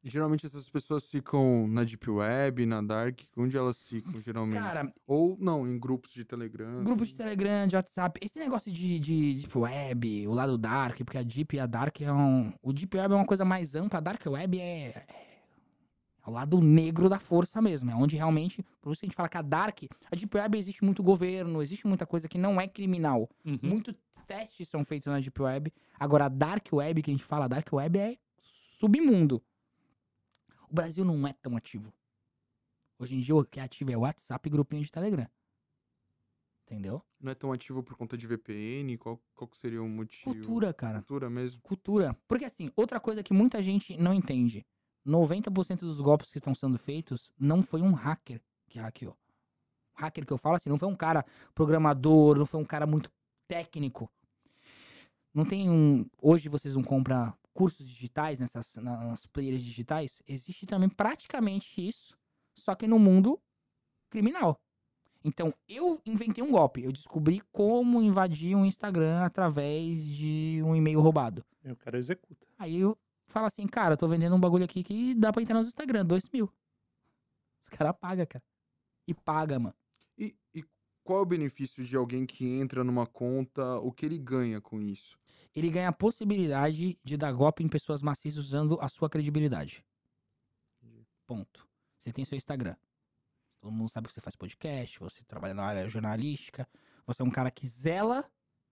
[0.10, 4.62] Geralmente essas pessoas ficam na Deep Web, na Dark, onde elas ficam, geralmente?
[4.62, 6.84] Cara, Ou não, em grupos de Telegram.
[6.84, 11.17] grupo de Telegram, de WhatsApp, esse negócio de, de Deep Web, o lado Dark, porque
[11.17, 12.54] a Deep e a Dark é um.
[12.62, 15.06] O Deep Web é uma coisa mais ampla, a Dark Web é.
[16.26, 17.89] É o lado negro da força mesmo.
[17.89, 18.63] É onde realmente.
[18.82, 19.84] Por isso que a gente fala que a Dark.
[20.12, 23.30] A Deep Web existe muito governo, existe muita coisa que não é criminal.
[23.46, 23.60] Uhum.
[23.62, 23.96] Muitos
[24.28, 25.74] testes são feitos na Deep Web.
[25.98, 28.17] Agora, a Dark Web, que a gente fala, a Dark Web é
[28.78, 29.41] submundo.
[30.70, 31.94] O Brasil não é tão ativo.
[33.00, 35.28] Hoje em dia, o que é ativo é WhatsApp e grupinho de Telegram.
[36.66, 37.02] Entendeu?
[37.20, 38.98] Não é tão ativo por conta de VPN?
[38.98, 40.36] Qual, qual seria o motivo?
[40.36, 41.00] Cultura, cara.
[41.00, 41.62] Cultura mesmo.
[41.62, 42.18] Cultura.
[42.28, 44.66] Porque assim, outra coisa que muita gente não entende.
[45.06, 49.16] 90% dos golpes que estão sendo feitos não foi um hacker que hackeou.
[49.94, 51.26] Hacker que eu falo assim, não foi um cara
[51.56, 53.10] programador, não foi um cara muito
[53.48, 54.12] técnico.
[55.34, 56.06] Não tem um.
[56.22, 60.22] Hoje vocês não compram cursos digitais nessas nas players digitais.
[60.28, 62.15] Existe também praticamente isso,
[62.54, 63.41] só que no mundo
[64.12, 64.62] criminal.
[65.24, 66.84] Então, eu inventei um golpe.
[66.84, 71.43] Eu descobri como invadir um Instagram através de um e-mail roubado.
[71.63, 72.46] E o cara executa.
[72.60, 75.60] Aí eu falo assim, cara, eu tô vendendo um bagulho aqui que dá pra entrar
[75.60, 76.54] no Instagram, dois mil.
[77.60, 78.43] Os caras pagam, cara.
[79.08, 79.76] E paga, mano.
[80.15, 80.63] E, e
[81.08, 83.80] qual é o benefício de alguém que entra numa conta?
[83.80, 85.17] O que ele ganha com isso?
[85.56, 89.82] Ele ganha a possibilidade de dar golpe em pessoas maciças usando a sua credibilidade.
[91.26, 91.65] Ponto.
[91.98, 92.76] Você tem seu Instagram.
[93.62, 96.67] Todo mundo sabe que você faz podcast, você trabalha na área jornalística.
[97.06, 98.30] Você é um cara que zela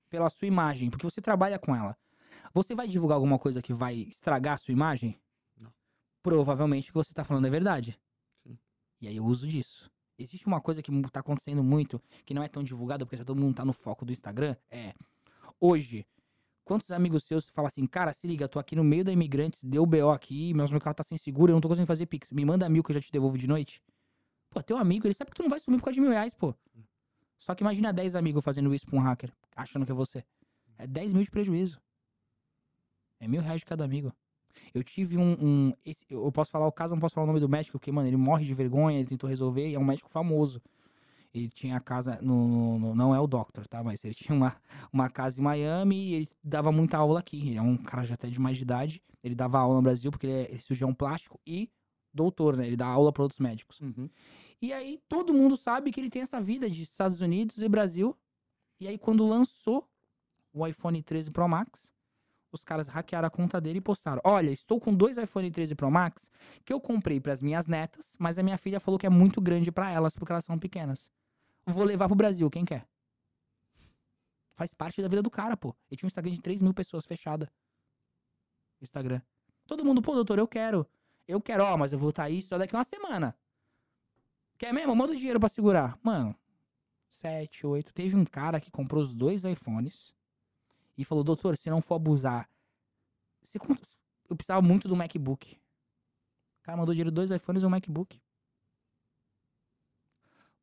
[0.10, 1.98] pela sua imagem, porque você trabalha com ela.
[2.54, 5.18] Você vai divulgar alguma coisa que vai estragar a sua imagem?
[5.56, 5.74] Não.
[6.22, 7.98] Provavelmente o que você tá falando é verdade.
[8.44, 8.60] Sim.
[9.00, 9.90] E aí eu uso disso.
[10.18, 13.40] Existe uma coisa que tá acontecendo muito, que não é tão divulgada, porque já todo
[13.40, 14.94] mundo tá no foco do Instagram, é...
[15.60, 16.06] Hoje,
[16.64, 19.86] quantos amigos seus falam assim, cara, se liga, tô aqui no meio da Imigrantes, deu
[19.86, 22.32] BO aqui, meu carro tá sem seguro, eu não tô conseguindo fazer Pix.
[22.32, 23.82] Me manda mil que eu já te devolvo de noite.
[24.50, 26.34] Pô, teu amigo, ele sabe que tu não vai sumir por causa de mil reais,
[26.34, 26.54] pô.
[27.38, 30.26] Só que imagina 10 amigos fazendo isso pra um hacker, achando que é você.
[30.78, 31.82] É 10 mil de prejuízo.
[33.20, 34.14] É mil reais de cada amigo.
[34.74, 35.34] Eu tive um.
[35.42, 37.92] um- esse- eu posso falar o caso, não posso falar o nome do médico, porque,
[37.92, 40.62] mano, ele morre de vergonha, ele tentou resolver, e é um médico famoso.
[41.34, 42.18] Ele tinha a casa.
[42.22, 43.84] No, no- não é o Doctor, tá?
[43.84, 44.56] Mas ele tinha uma,
[44.92, 47.50] uma casa em Miami e ele dava muita aula aqui.
[47.50, 49.04] Ele é um cara já até de mais de idade.
[49.24, 51.70] Ele dava aula no Brasil porque ele é, ele é cirurgião plástico e
[52.14, 52.66] doutor, né?
[52.68, 53.82] Ele dá aula para outros médicos.
[53.82, 54.10] Uhum.
[54.62, 58.16] E aí todo mundo sabe que ele tem essa vida de Estados Unidos e Brasil.
[58.80, 59.90] E aí quando lançou
[60.54, 61.94] o iPhone 13 Pro Max,
[62.56, 65.92] os caras hackearam a conta dele e postaram: "Olha, estou com dois iPhone 13 Pro
[65.92, 66.32] Max
[66.64, 69.40] que eu comprei para as minhas netas, mas a minha filha falou que é muito
[69.42, 71.12] grande para elas porque elas são pequenas.
[71.66, 72.88] Vou levar pro Brasil, quem quer?"
[74.56, 75.76] Faz parte da vida do cara, pô.
[75.90, 77.52] Ele tinha um Instagram de 3 mil pessoas fechada.
[78.82, 79.22] Instagram.
[79.68, 80.88] Todo mundo, pô, doutor, eu quero.
[81.28, 83.36] Eu quero, ó, mas eu vou estar aí só daqui uma semana.
[84.58, 84.96] Quer mesmo?
[84.96, 86.00] Manda o dinheiro pra segurar.
[86.02, 86.34] Mano,
[87.10, 87.94] 7, 8.
[87.94, 90.16] Teve um cara que comprou os dois iPhones
[90.98, 92.50] e falou, doutor, se não for abusar.
[93.60, 93.82] Comp-
[94.30, 95.56] Eu precisava muito do MacBook.
[96.60, 98.20] O cara mandou dinheiro dois iPhones e um MacBook.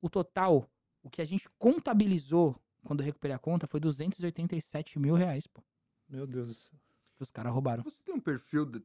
[0.01, 0.69] O total,
[1.03, 5.63] o que a gente contabilizou quando eu recuperei a conta foi 287 mil reais, pô.
[6.09, 6.79] Meu Deus do céu.
[7.17, 7.85] Que os caras roubaram.
[7.85, 8.81] Você tem um perfil de,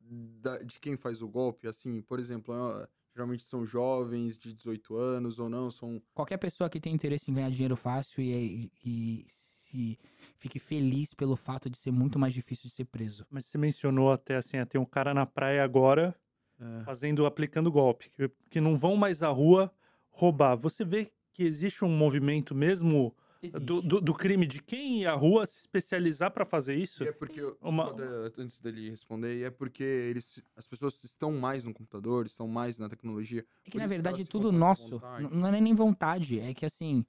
[0.65, 1.67] de quem faz o golpe?
[1.67, 5.71] Assim, por exemplo, ah, geralmente são jovens de 18 anos ou não?
[5.71, 5.99] São.
[6.13, 8.31] qualquer pessoa que tem interesse em ganhar dinheiro fácil e,
[8.65, 9.97] e- e se
[10.37, 13.25] fique feliz pelo fato de ser muito mais difícil de ser preso.
[13.29, 16.15] Mas você mencionou até assim, ah, tem um cara na praia agora
[16.59, 19.71] É, fazendo, aplicando golpe, que, que não vão mais à rua
[20.09, 20.55] roubar.
[20.55, 23.15] Você vê que existe um movimento mesmo
[23.61, 27.03] do, do, do crime de quem ir à rua se especializar para fazer isso?
[27.03, 27.91] E é porque, Uma-
[28.37, 32.77] antes dele responder, e é porque eles, as pessoas estão mais no computador, estão mais
[32.79, 33.45] na tecnologia.
[33.65, 34.99] É que na verdade elas tudo nosso.
[35.31, 36.39] Não é nem vontade.
[36.39, 37.05] É que assim.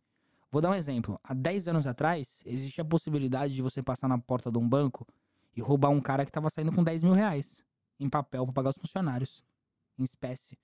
[0.50, 1.20] Vou dar um exemplo.
[1.22, 5.06] Há 10 anos atrás, existia a possibilidade de você passar na porta de um banco
[5.54, 7.64] e roubar um cara que tava saindo com 10 mil reais
[8.00, 9.42] em papel pra pagar os funcionários.
[9.98, 10.56] Em espécie.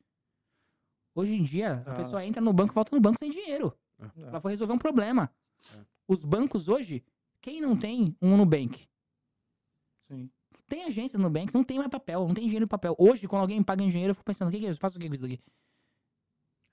[1.14, 1.94] Hoje em dia, a Ah.
[1.96, 3.76] pessoa entra no banco e volta no banco sem dinheiro.
[4.00, 5.30] Ah, Ela foi resolver um problema.
[5.74, 5.78] É.
[6.08, 7.04] Os bancos hoje,
[7.40, 8.86] quem não tem um Nubank?
[10.08, 10.30] sim.
[10.66, 12.96] Tem agência no Nubank, não tem mais papel, não tem dinheiro em papel.
[12.98, 14.80] Hoje, quando alguém me paga em dinheiro, eu fico pensando, o que, que é isso?
[14.80, 15.38] Faço o que com isso daqui?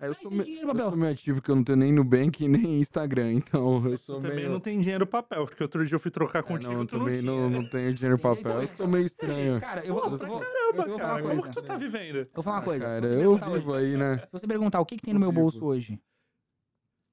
[0.02, 2.48] É, eu, sou me- dinheiro, eu sou meio ativo que eu não tenho nem Nubank
[2.50, 4.50] nem Instagram, então eu sou também meio...
[4.50, 7.22] não tem dinheiro papel, porque outro dia eu fui trocar É, contigo não, tu também
[7.22, 8.64] não não, tenho dinheiro papel.
[8.64, 9.62] Eu sou meio estranho.
[9.62, 11.54] Cara, eu vou, eu Pô, vou, eu Caramba, vou falar cara, uma como coisa.
[11.56, 12.16] que tu tá vivendo?
[12.18, 12.86] Eu vou falar uma coisa.
[12.86, 14.18] Cara, se, você eu perguntar hoje, vivo aí, né?
[14.18, 15.68] se você perguntar o que, que tem no meu Eu bolso vivo.
[15.68, 16.00] hoje,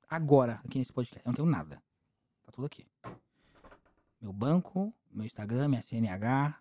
[0.08, 1.82] agora, aqui nesse podcast, eu não tenho nada.
[2.46, 2.86] Tá tudo aqui.
[4.20, 6.58] Meu banco, meu Instagram, minha CNH,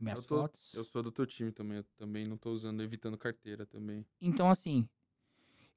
[0.00, 0.72] minhas Eu tô- fotos.
[0.74, 4.04] Eu sou do teu time também, eu também não tô usando, evitando carteira também.
[4.20, 4.88] Então, assim.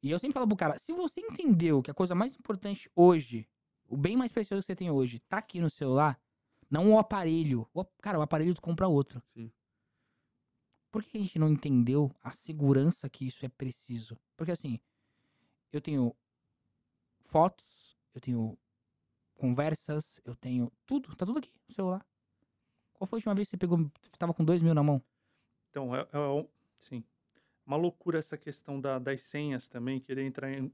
[0.02, 3.48] E eu sempre falo pro cara: se você entendeu que a coisa mais importante hoje,
[3.88, 6.20] o bem mais precioso que você tem hoje, tá aqui no celular,
[6.70, 7.68] não o aparelho.
[7.74, 9.22] O, cara, o aparelho tu compra outro.
[9.34, 9.52] Sim.
[10.92, 14.18] Por que a gente não entendeu a segurança que isso é preciso?
[14.36, 14.80] Porque assim,
[15.72, 16.16] eu tenho
[17.26, 18.58] fotos, eu tenho
[19.36, 22.06] conversas, eu tenho tudo, tá tudo aqui no celular.
[22.94, 25.02] Qual foi a última vez que você pegou, tava com dois mil na mão?
[25.70, 27.04] Então, é, é sim.
[27.70, 30.74] Uma loucura essa questão da- das senhas também, querer entrar, em-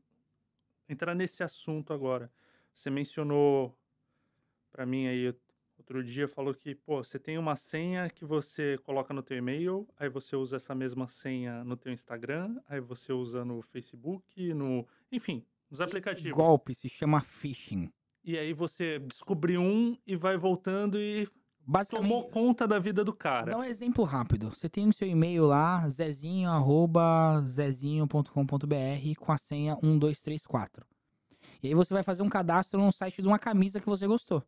[0.88, 2.32] entrar nesse assunto agora.
[2.74, 3.78] Você mencionou
[4.72, 5.36] para mim aí
[5.78, 9.86] outro dia, falou que, pô, você tem uma senha que você coloca no teu e-mail,
[9.98, 14.88] aí você usa essa mesma senha no teu Instagram, aí você usa no Facebook, no...
[15.12, 16.32] Enfim, nos Esse aplicativos.
[16.32, 17.92] golpe se chama phishing.
[18.24, 21.28] E aí você descobre um e vai voltando e
[21.68, 23.52] Basicamente, tomou conta da vida do cara.
[23.52, 24.50] dar um exemplo rápido.
[24.50, 30.86] Você tem o seu e-mail lá, zezinho, arroba, zezinho.com.br com a senha 1234.
[31.64, 34.44] E aí você vai fazer um cadastro no site de uma camisa que você gostou.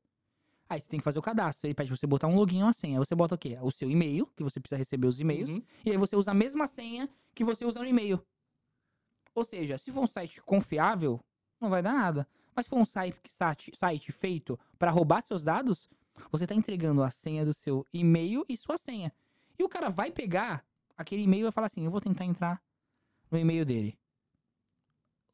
[0.69, 1.65] Aí você tem que fazer o cadastro.
[1.65, 2.99] Ele pede pra você botar um login e uma senha.
[2.99, 3.57] Aí você bota o quê?
[3.61, 5.49] O seu e-mail, que você precisa receber os e-mails.
[5.49, 5.61] Uhum.
[5.85, 8.21] E aí você usa a mesma senha que você usa no e-mail.
[9.33, 11.19] Ou seja, se for um site confiável,
[11.59, 12.27] não vai dar nada.
[12.55, 15.89] Mas se for um site, site, site feito para roubar seus dados,
[16.31, 19.11] você tá entregando a senha do seu e-mail e sua senha.
[19.57, 20.65] E o cara vai pegar
[20.97, 22.61] aquele e-mail e vai falar assim: eu vou tentar entrar
[23.31, 23.97] no e-mail dele.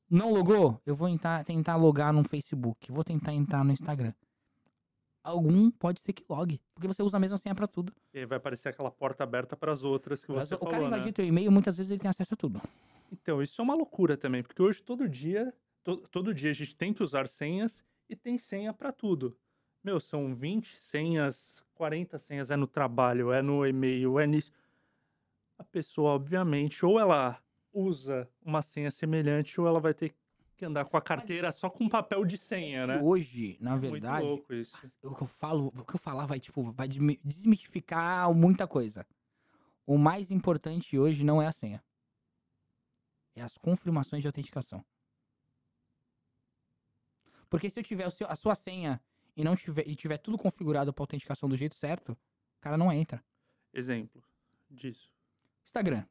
[0.09, 0.79] Não logou?
[0.85, 2.91] Eu vou tentar, tentar logar no Facebook.
[2.91, 4.13] Vou tentar entrar no Instagram.
[5.23, 7.93] Algum pode ser que logue, porque você usa a mesma senha para tudo.
[8.13, 10.71] E aí vai aparecer aquela porta aberta para as outras que Mas você o falou,
[10.73, 10.97] cara né?
[10.97, 12.61] invadir teu e-mail, muitas vezes ele tem acesso a tudo.
[13.09, 16.75] Então, isso é uma loucura também, porque hoje todo dia, to- todo dia a gente
[16.75, 19.37] tem que usar senhas e tem senha para tudo.
[19.83, 24.51] Meu, são 20 senhas, 40 senhas é no trabalho, é no e-mail, é nisso.
[25.57, 27.43] A pessoa, obviamente, ou ela
[27.73, 30.15] usa uma senha semelhante, ou ela vai ter
[30.55, 33.01] que andar com a carteira só com papel de senha, né?
[33.01, 34.77] Hoje, na É verdade, Muito louco isso.
[35.03, 39.05] o que eu falo, o que eu falar vai, tipo, vai desmi- desmitificar muita coisa.
[39.85, 41.83] O mais importante hoje não é a senha.
[43.35, 44.85] É as confirmações de autenticação.
[47.49, 49.01] Porque se eu tiver a sua senha
[49.35, 52.91] e não tiver, e tiver tudo configurado para autenticação do jeito certo, o cara não
[52.91, 53.23] entra.
[53.73, 54.23] Exemplo
[54.69, 55.09] disso.
[55.63, 56.05] Instagram.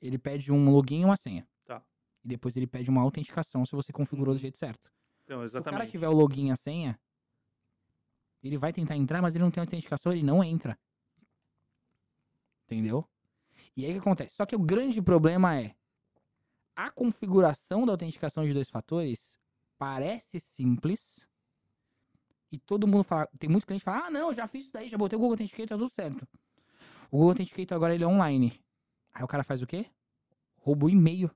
[0.00, 1.46] Ele pede um login e uma senha.
[1.64, 1.82] Tá.
[2.24, 4.90] E depois ele pede uma autenticação se você configurou do jeito certo.
[5.24, 5.90] Então, Se o cara exatamente.
[5.90, 6.98] tiver o login e a senha,
[8.42, 10.78] ele vai tentar entrar, mas ele não tem autenticação, ele não entra.
[12.64, 13.06] Entendeu?
[13.76, 14.34] E aí o que acontece?
[14.34, 15.74] Só que o grande problema é
[16.76, 19.40] a configuração da autenticação de dois fatores
[19.76, 21.17] parece simples.
[22.50, 24.88] E todo mundo fala, tem muito cliente que fala: "Ah, não, já fiz isso daí,
[24.88, 26.26] já botei o Google Authenticator, tá tudo certo".
[27.10, 28.58] O Google Authenticator agora ele é online.
[29.12, 29.86] Aí o cara faz o quê?
[30.56, 31.30] Rouba o e-mail.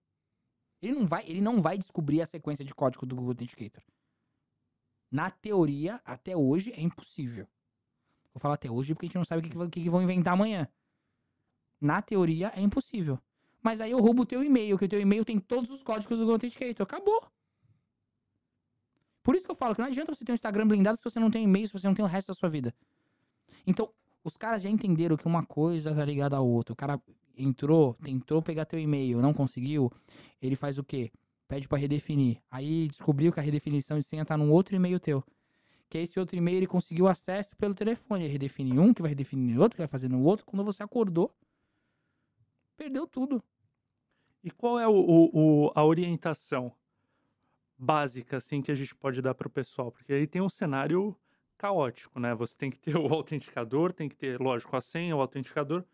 [0.81, 3.83] Ele não vai, ele não vai descobrir a sequência de código do Google Authenticator.
[5.11, 7.47] Na teoria, até hoje, é impossível.
[8.33, 10.33] Vou falar até hoje porque a gente não sabe o que, que, que vão inventar
[10.33, 10.67] amanhã.
[11.81, 13.19] Na teoria, é impossível.
[13.63, 16.17] Mas aí eu roubo o teu e-mail, que o teu e-mail tem todos os códigos
[16.17, 16.85] do Google Authenticator.
[16.85, 17.23] Acabou.
[19.23, 21.21] Por isso que eu falo que não adianta você ter um Instagram blindado se você
[21.21, 22.75] não tem e-mail, se você não tem o resto da sua vida.
[23.67, 23.89] Então,
[24.25, 26.73] os caras já entenderam que uma coisa tá ligada à outra.
[26.73, 27.01] O cara
[27.37, 29.91] entrou, tentou pegar teu e-mail, não conseguiu,
[30.41, 31.11] ele faz o quê?
[31.49, 32.39] Pede pra redefinir.
[32.51, 35.23] Aí descobriu que a redefinição de senha tá num outro e-mail teu.
[35.89, 38.25] Que esse outro e-mail ele conseguiu acesso pelo telefone.
[38.25, 40.47] Ele redefine um, que vai redefinir outro, que vai fazer no outro.
[40.47, 41.31] Quando você acordou,
[42.77, 43.43] perdeu tudo.
[44.43, 46.73] E qual é o, o- o- a orientação
[47.83, 49.91] básica assim que a gente pode dar para o pessoal?
[49.91, 51.17] Porque aí tem um cenário
[51.59, 52.33] caótico, né?
[52.35, 55.85] Você tem que ter o autenticador, tem que ter, lógico, a senha, o autenticador.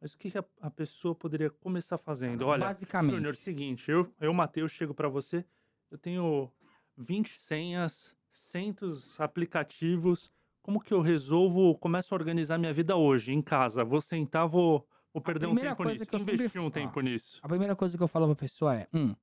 [0.00, 2.46] Mas o que, a, a pessoa poderia começar fazendo?
[2.46, 3.14] Olha, Basicamente.
[3.14, 5.44] Júnior, seguinte, eu, eu Matheus, chego para você,
[5.90, 6.50] eu tenho
[6.98, 10.30] 20 senhas, centos aplicativos.
[10.62, 13.84] Como que eu resolvo, começo a organizar minha vida hoje, em casa?
[13.84, 17.38] Vou sentar, vou, vou perder um tempo nisso, eu sempre investir um tempo nisso.
[17.42, 19.14] A primeira coisa que eu falo pra pessoa é: um,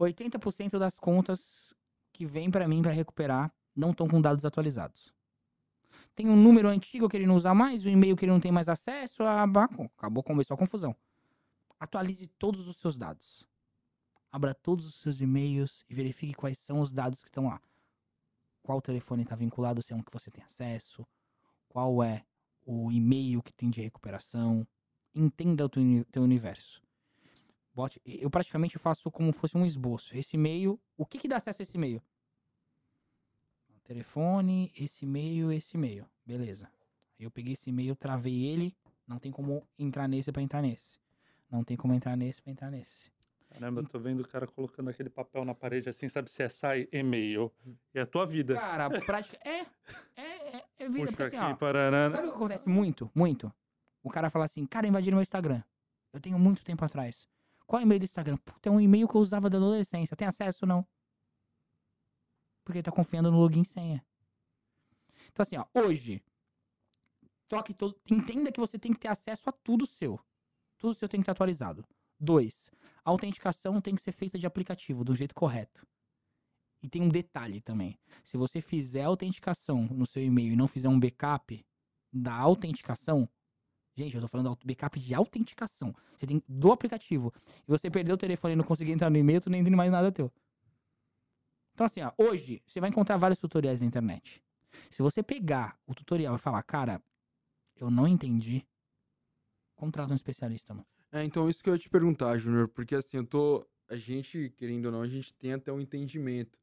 [0.00, 1.74] 80% das contas
[2.12, 5.12] que vem pra mim pra recuperar não estão com dados atualizados.
[6.14, 8.52] Tem um número antigo que ele não usa mais, um e-mail que ele não tem
[8.52, 9.42] mais acesso, a...
[9.42, 10.94] acabou, começou a confusão.
[11.78, 13.46] Atualize todos os seus dados.
[14.30, 17.60] Abra todos os seus e-mails e verifique quais são os dados que estão lá.
[18.62, 21.06] Qual telefone está vinculado, se é um que você tem acesso,
[21.68, 22.24] qual é
[22.66, 24.66] o e-mail que tem de recuperação.
[25.14, 26.82] Entenda o teu universo.
[27.74, 30.16] Bote, eu praticamente faço como fosse um esboço.
[30.16, 32.00] Esse e-mail, o que, que dá acesso a esse e-mail?
[33.82, 36.06] Telefone, esse e-mail, esse e-mail.
[36.24, 36.70] Beleza.
[37.18, 38.76] Aí eu peguei esse e-mail, travei ele.
[39.06, 40.98] Não tem como entrar nesse pra entrar nesse.
[41.50, 43.12] Não tem como entrar nesse pra entrar nesse.
[43.50, 46.30] Caramba, eu tô vendo o cara colocando aquele papel na parede assim, sabe?
[46.30, 47.52] Se é sai e-mail.
[47.92, 48.54] É a tua vida.
[48.54, 49.36] Cara, prática.
[49.44, 49.60] É,
[50.16, 51.06] é, é, é vida.
[51.06, 52.10] Porque Puxa assim, aqui, ó, parará.
[52.10, 53.10] Sabe o que acontece muito?
[53.14, 53.52] Muito.
[54.02, 55.62] O cara fala assim, cara, invadiram meu Instagram.
[56.12, 57.28] Eu tenho muito tempo atrás.
[57.66, 58.36] Qual é o e-mail do Instagram?
[58.38, 60.16] Puta, é um e-mail que eu usava da adolescência.
[60.16, 60.86] Tem acesso ou não?
[62.64, 64.04] Porque ele tá confiando no login e senha.
[65.32, 66.22] Então assim, ó, hoje,
[67.48, 67.98] toque todo.
[68.10, 70.18] Entenda que você tem que ter acesso a tudo seu.
[70.78, 71.84] Tudo seu tem que estar atualizado.
[72.18, 72.70] Dois,
[73.04, 75.86] a autenticação tem que ser feita de aplicativo, do jeito correto.
[76.82, 77.98] E tem um detalhe também.
[78.22, 81.64] Se você fizer a autenticação no seu e-mail e não fizer um backup
[82.12, 83.28] da autenticação,
[83.96, 85.94] gente, eu tô falando backup de autenticação.
[86.16, 87.32] Você tem do aplicativo.
[87.66, 89.90] E você perdeu o telefone e não conseguiu entrar no e-mail, tu nem tem mais
[89.90, 90.32] nada teu.
[91.74, 94.42] Então assim, ó, hoje você vai encontrar vários tutoriais na internet.
[94.90, 97.02] Se você pegar o tutorial e falar, cara,
[97.76, 98.66] eu não entendi,
[99.74, 100.86] contrata um especialista, mano.
[101.12, 103.66] É, então isso que eu ia te perguntar, Júnior, porque assim, eu tô.
[103.88, 106.58] A gente, querendo ou não, a gente tem até um entendimento.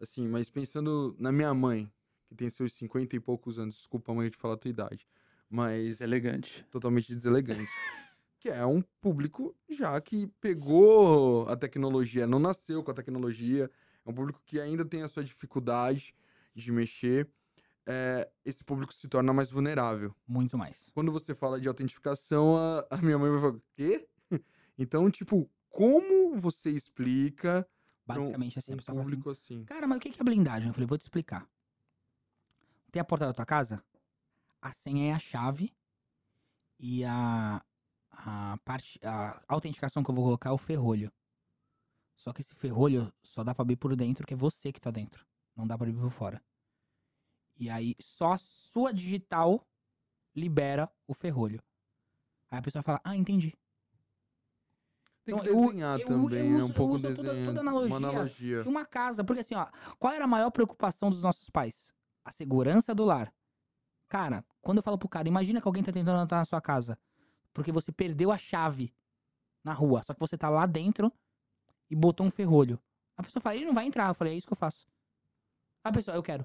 [0.00, 1.88] Assim, mas pensando na minha mãe,
[2.26, 5.06] que tem seus 50 e poucos anos, desculpa, mãe, de falar a tua idade.
[5.52, 6.66] Mas Elegante.
[6.70, 7.70] totalmente deselegante.
[8.40, 13.70] que é um público já que pegou a tecnologia, não nasceu com a tecnologia,
[14.04, 16.14] é um público que ainda tem a sua dificuldade
[16.54, 17.28] de mexer.
[17.84, 20.14] É, esse público se torna mais vulnerável.
[20.26, 20.90] Muito mais.
[20.94, 24.08] Quando você fala de autentificação, a, a minha mãe vai falar, quê?
[24.78, 27.68] Então, tipo, como você explica
[28.06, 29.64] Basicamente assim, um fala assim, público assim?
[29.66, 30.68] Cara, mas o que é blindagem?
[30.68, 31.46] Eu falei, vou te explicar.
[32.90, 33.84] Tem a porta da tua casa?
[34.62, 35.74] A senha é a chave
[36.78, 37.60] e a,
[38.12, 41.12] a parte, a autenticação que eu vou colocar é o ferrolho.
[42.14, 44.90] Só que esse ferrolho só dá pra abrir por dentro, que é você que tá
[44.92, 45.26] dentro.
[45.56, 46.40] Não dá pra abrir por fora.
[47.56, 49.66] E aí, só a sua digital
[50.34, 51.60] libera o ferrolho.
[52.50, 53.50] Aí a pessoa fala, ah, entendi.
[55.24, 56.56] Tem Então, que eu- desenhar eu- também, eu né?
[56.56, 58.62] uso- Um eu pouco uso toda- toda analogia Uma analogia.
[58.62, 59.22] de uma casa.
[59.24, 59.66] Porque assim, ó,
[59.98, 61.92] qual era a maior preocupação dos nossos pais?
[62.24, 63.32] A segurança do lar.
[64.12, 66.98] Cara, quando eu falo pro cara, imagina que alguém tá tentando entrar na sua casa.
[67.50, 68.92] Porque você perdeu a chave
[69.64, 70.02] na rua.
[70.02, 71.10] Só que você tá lá dentro
[71.90, 72.78] e botou um ferrolho.
[73.16, 74.08] A pessoa fala, ele não vai entrar.
[74.08, 74.86] Eu falei, é isso que eu faço.
[75.82, 76.44] A pessoa, eu quero.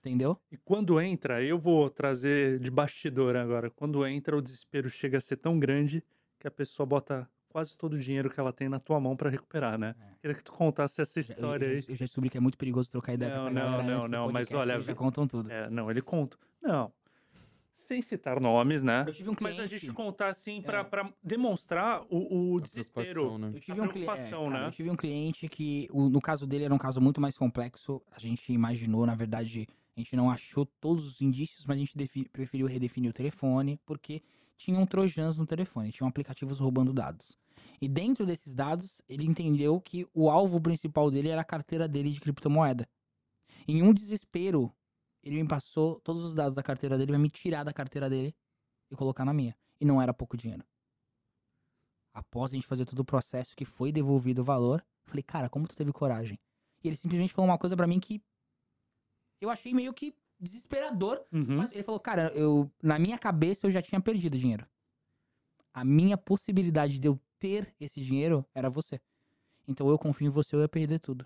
[0.00, 0.38] Entendeu?
[0.50, 3.70] E quando entra, eu vou trazer de bastidor agora.
[3.70, 6.04] Quando entra, o desespero chega a ser tão grande
[6.38, 7.26] que a pessoa bota
[7.56, 9.94] quase todo o dinheiro que ela tem na tua mão pra recuperar, né?
[9.98, 10.04] É.
[10.20, 11.84] Queria que tu contasse essa Já- eu- história eu, aí.
[11.88, 14.08] eu já descobri que é muito perigoso trocar ideia Não, com essa não, galera não,
[14.08, 15.50] não, mas olha, eles já contam tudo.
[15.50, 16.36] É, não, ele conta.
[16.62, 16.92] Não.
[17.72, 19.04] Sem citar nomes, né?
[19.06, 19.74] Eu tive um Mas cliente...
[19.74, 21.12] a gente contar assim pra, É.
[21.22, 23.38] demonstrar o, o A desespero.
[23.38, 23.52] né?
[23.54, 24.66] Eu tive, A um cli- é, cara, né?
[24.66, 28.02] eu tive um cliente que, o- no caso dele, era um caso muito mais complexo.
[28.12, 31.96] A gente imaginou, na verdade, a gente não achou todos os indícios, mas a gente
[31.96, 34.22] defi- preferiu redefinir o telefone, porque
[34.58, 37.38] tinham trojans no telefone, tinham aplicativos roubando dados.
[37.80, 42.10] E dentro desses dados, ele entendeu que o alvo principal dele era a carteira dele
[42.10, 42.88] de criptomoeda.
[43.68, 44.72] Em um desespero,
[45.22, 48.34] ele me passou todos os dados da carteira dele, vai me tirar da carteira dele
[48.90, 49.56] e colocar na minha.
[49.80, 50.64] E não era pouco dinheiro.
[52.14, 55.68] Após a gente fazer todo o processo que foi devolvido o valor, falei, cara, como
[55.68, 56.38] tu teve coragem?
[56.82, 58.22] E ele simplesmente falou uma coisa pra mim que
[59.40, 61.20] eu achei meio que desesperador.
[61.32, 61.56] Uhum.
[61.56, 64.66] Mas ele falou, cara, eu na minha cabeça eu já tinha perdido dinheiro.
[65.74, 69.00] A minha possibilidade de eu ter esse dinheiro era você.
[69.68, 71.24] Então eu confio em você, eu ia perder tudo.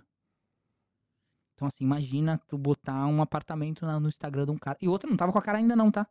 [1.55, 4.79] Então assim, imagina tu botar um apartamento no Instagram de um cara.
[4.81, 6.07] E outro não tava com a cara ainda não, tá?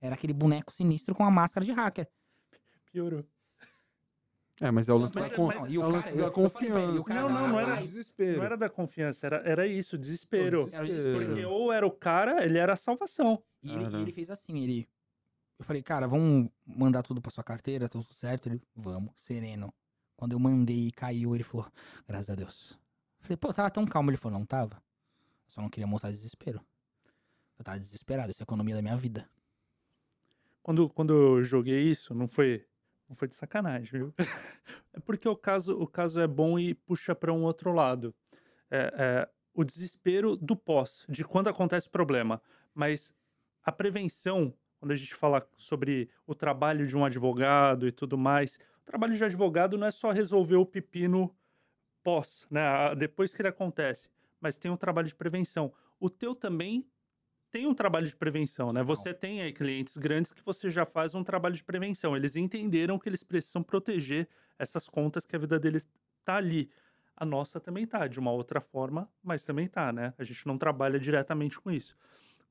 [0.00, 2.08] Era aquele boneco sinistro com a máscara de hacker.
[2.92, 3.24] Piorou.
[4.60, 7.00] É, mas é o lance Mas- da, confiança.
[7.00, 8.38] o cara Não, não, não era- o desespero.
[8.38, 10.68] Não era da confiança, era, era isso, desespero.
[10.72, 11.26] Era o desespero.
[11.26, 13.40] Porque ou era o cara, ele era a salvação.
[13.62, 14.88] E ele, e ele fez assim, ele.
[15.58, 18.48] Eu falei, cara, vamos mandar tudo pra sua carteira, tá tudo certo?
[18.48, 19.74] Ele, vamos, sereno.
[20.16, 21.66] Quando eu mandei e caiu, ele falou,
[22.06, 22.78] graças a Deus.
[23.20, 24.10] Eu falei, pô, tava tão calmo.
[24.10, 24.76] Ele falou, não tava.
[24.76, 26.64] Eu só não queria mostrar desespero.
[27.58, 29.28] Eu tava desesperado, isso é a economia da minha vida.
[30.62, 32.64] Quando, quando eu joguei isso, não foi,
[33.08, 34.14] não foi de sacanagem, viu?
[34.92, 38.14] É porque o caso, o caso é bom e puxa para um outro lado.
[38.70, 42.42] É, é, o desespero do pós, de quando acontece o problema.
[42.74, 43.14] Mas
[43.62, 48.58] a prevenção, quando a gente fala sobre o trabalho de um advogado e tudo mais,
[48.82, 51.34] o trabalho de advogado não é só resolver o pepino
[52.02, 52.94] pós, né?
[52.96, 54.08] Depois que ele acontece,
[54.40, 55.72] mas tem um trabalho de prevenção.
[55.98, 56.86] O teu também
[57.50, 58.82] tem um trabalho de prevenção, né?
[58.82, 62.16] Você tem aí clientes grandes que você já faz um trabalho de prevenção.
[62.16, 65.88] Eles entenderam que eles precisam proteger essas contas que a vida deles
[66.24, 66.70] tá ali.
[67.16, 70.14] A nossa também tá, de uma outra forma, mas também tá, né?
[70.18, 71.96] A gente não trabalha diretamente com isso.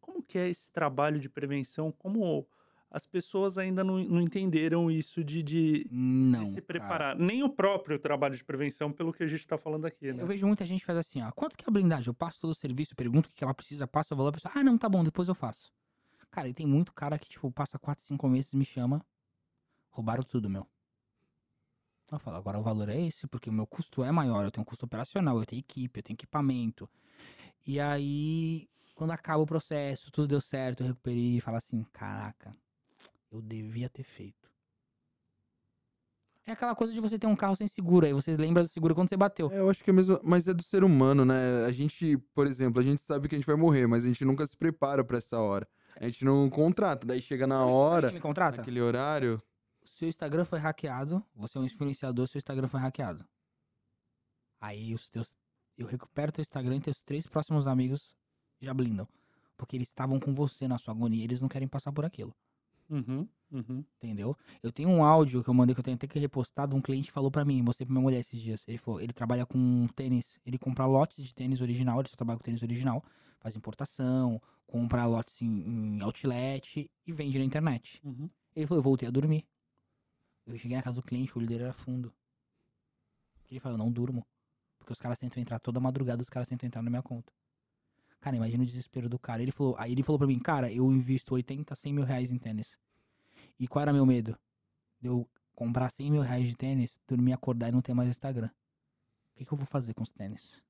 [0.07, 1.91] Como que é esse trabalho de prevenção?
[1.91, 2.47] Como
[2.89, 6.45] as pessoas ainda não, não entenderam isso de, de, de Não.
[6.45, 6.65] se cara.
[6.65, 7.15] preparar?
[7.17, 10.23] Nem o próprio trabalho de prevenção, pelo que a gente tá falando aqui, né?
[10.23, 11.29] Eu vejo muita gente faz assim, ó.
[11.33, 12.07] Quanto que é a blindagem?
[12.07, 14.53] Eu passo todo o serviço, pergunto o que ela precisa, passo o valor, a pessoa,
[14.55, 15.73] ah, não, tá bom, depois eu faço.
[16.31, 19.05] Cara, e tem muito cara que, tipo, passa 4, 5 meses e me chama.
[19.89, 20.65] Roubaram tudo, meu.
[22.09, 24.61] Eu falo, agora o valor é esse, porque o meu custo é maior, eu tenho
[24.61, 26.89] um custo operacional, eu tenho equipe, eu tenho equipamento.
[27.65, 32.51] E aí, quando acaba o processo, tudo deu certo, eu recuperei e falo assim, caraca,
[33.31, 34.49] eu devia ter feito.
[36.47, 38.95] É aquela coisa de você ter um carro sem seguro, aí você lembra do seguro
[38.95, 39.51] quando você bateu.
[39.51, 41.63] É, eu acho que é mesmo, mas é do ser humano, né?
[41.65, 44.25] A gente, por exemplo, a gente sabe que a gente vai morrer, mas a gente
[44.25, 45.67] nunca se prepara pra essa hora.
[45.95, 48.57] A gente não contrata, daí chega na Sabe- sabe hora, quem me contrata?
[48.57, 49.39] naquele horário.
[49.85, 53.23] seu Instagram foi hackeado, você é um influenciador, seu Instagram foi hackeado.
[54.59, 55.35] Aí os teus.
[55.77, 58.15] Eu recupero teu Instagram e teus três próximos amigos
[58.59, 59.07] já blindam.
[59.55, 62.35] Porque eles estavam com você na sua agonia eles não querem passar por aquilo.
[62.89, 63.83] Uhum, uhum.
[63.97, 64.37] Entendeu?
[64.63, 67.11] Eu tenho um áudio que eu mandei que eu tenho até que repostar um cliente
[67.11, 68.63] falou pra mim, mostrei pra minha mulher esses dias.
[68.67, 72.37] Ele falou, ele trabalha com tênis, ele compra lotes de tênis original, ele só trabalha
[72.37, 73.03] com tênis original,
[73.39, 77.99] faz importação, compra lotes em, em outlet e vende na internet.
[78.03, 78.29] Uhum.
[78.55, 79.45] Ele falou, eu voltei a dormir.
[80.45, 82.13] Eu cheguei na casa do cliente, o olho dele era fundo.
[83.49, 84.25] Ele falou, eu não durmo.
[84.77, 87.33] Porque os caras tentam entrar toda madrugada, os caras tentam entrar na minha conta.
[88.27, 89.41] Cara, imagina o desespero do cara.
[89.41, 92.37] Ele falou, aí ele falou pra mim, cara, eu invisto 80, 100 mil reais em
[92.37, 92.77] tênis.
[93.57, 94.37] E qual era meu medo?
[94.99, 95.25] De eu
[95.55, 98.47] comprar 100 mil reais de tênis, dormir, acordar e não ter mais Instagram.
[98.47, 100.61] O que, que eu vou fazer com os tênis?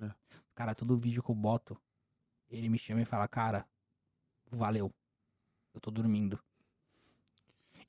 [0.00, 0.10] É.
[0.54, 1.78] Cara, todo vídeo que eu boto,
[2.48, 3.68] ele me chama e fala, cara,
[4.50, 4.90] valeu.
[5.74, 6.42] Eu tô dormindo.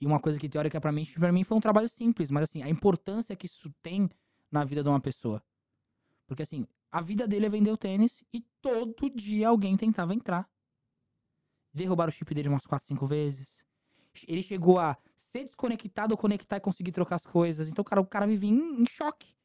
[0.01, 0.49] E uma coisa que
[0.91, 4.09] mim, pra mim foi um trabalho simples, mas assim, a importância que isso tem
[4.51, 5.41] na vida de uma pessoa.
[6.27, 10.49] Porque assim, a vida dele é vender o tênis e todo dia alguém tentava entrar.
[11.73, 13.65] Derrubaram o chip dele umas 4, 5 vezes.
[14.27, 17.67] Ele chegou a ser desconectado, conectar e conseguir trocar as coisas.
[17.67, 19.35] Então, cara, o cara vivia em, em choque.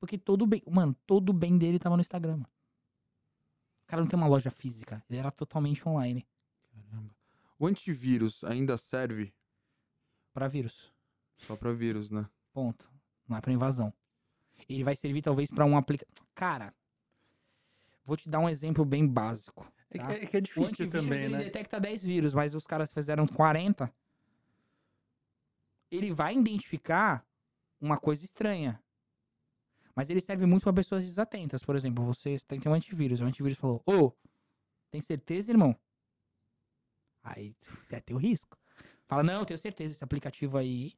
[0.00, 2.38] Porque todo bem, mano, todo bem dele tava no Instagram.
[2.38, 2.48] Mano.
[3.84, 6.26] O cara não tem uma loja física, ele era totalmente online.
[6.70, 7.14] Caramba.
[7.58, 9.34] O antivírus ainda serve
[10.32, 10.92] Pra vírus.
[11.38, 12.28] só pra vírus, né?
[12.52, 12.88] Ponto.
[13.26, 13.92] Não é pra invasão.
[14.68, 16.26] Ele vai servir talvez pra um aplicativo.
[16.34, 16.74] Cara,
[18.04, 19.70] vou te dar um exemplo bem básico.
[19.90, 20.06] É, Tá.
[20.06, 21.44] que- é que é O difícil antivírus também, ele né?
[21.44, 23.92] detecta 10 vírus, mas os caras fizeram 40.
[25.90, 27.24] Ele vai identificar
[27.80, 28.82] uma coisa estranha.
[29.94, 31.62] Mas ele serve muito pra pessoas desatentas.
[31.64, 33.20] Por exemplo, você tem, tem um antivírus.
[33.20, 34.12] O antivírus falou: Ô,
[34.90, 35.74] tem certeza, irmão?
[37.22, 37.54] Aí
[37.90, 38.56] é teu risco.
[39.06, 40.92] Fala, não, tenho certeza, esse aplicativo aí.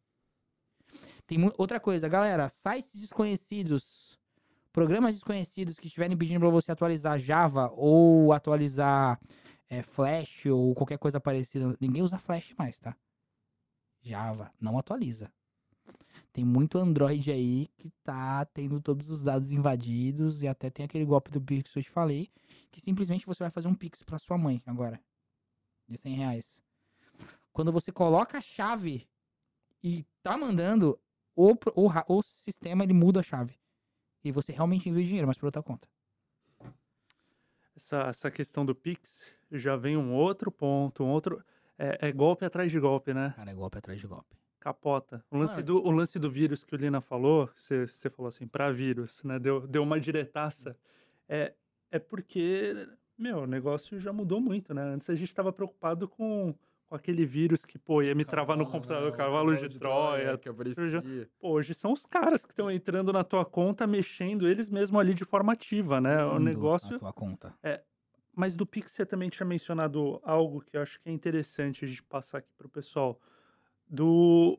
[1.31, 4.18] Tem outra coisa, galera, sites desconhecidos,
[4.72, 9.16] programas desconhecidos que estiverem pedindo pra você atualizar Java ou atualizar
[9.68, 11.76] é, Flash ou qualquer coisa parecida.
[11.81, 12.97] Ninguém usa Flash mais, tá?
[14.03, 15.33] Java, não atualiza.
[16.33, 21.05] Tem muito Android aí que tá tendo todos os dados invadidos e até tem aquele
[21.05, 22.28] golpe do Pix que eu te falei,
[22.72, 25.01] que simplesmente você vai fazer um Pix pra sua mãe agora,
[25.89, 26.61] de 100 reais.
[27.53, 29.09] Quando você coloca a chave
[29.81, 30.99] e tá mandando,
[31.35, 33.55] o, o, o sistema ele muda a chave.
[34.22, 35.89] E você realmente envia dinheiro, mas por outra conta.
[37.74, 41.43] Essa, essa questão do Pix já vem um outro ponto, um outro.
[41.78, 43.33] É, é golpe atrás de golpe, né?
[43.35, 44.37] Cara, é golpe atrás de golpe.
[44.61, 45.24] Capota.
[45.31, 48.47] O lance, do, o lance do vírus que o Lina falou, você você falou assim,
[48.47, 49.39] pra vírus, né?
[49.39, 50.76] Deu, deu uma diretaça.
[51.26, 51.55] É,
[51.91, 54.83] é porque, meu, o negócio já mudou muito, né?
[54.83, 56.55] Antes a gente tava preocupado com,
[56.91, 59.14] com aquele vírus que, pô, ia me travar no Cavalo, computador, né?
[59.14, 60.36] O cavalo de Troia.
[60.36, 61.28] que aparecia.
[61.38, 65.14] Pô, hoje são os caras que estão entrando na tua conta, mexendo eles mesmo ali
[65.14, 66.26] de forma ativa, né?
[66.26, 66.91] O Indo negócio.
[66.95, 67.55] Na tua conta.
[68.34, 71.88] Mas do Pix você também tinha mencionado algo que eu acho que é interessante a
[71.88, 73.20] gente passar aqui para o pessoal.
[73.88, 74.59] Do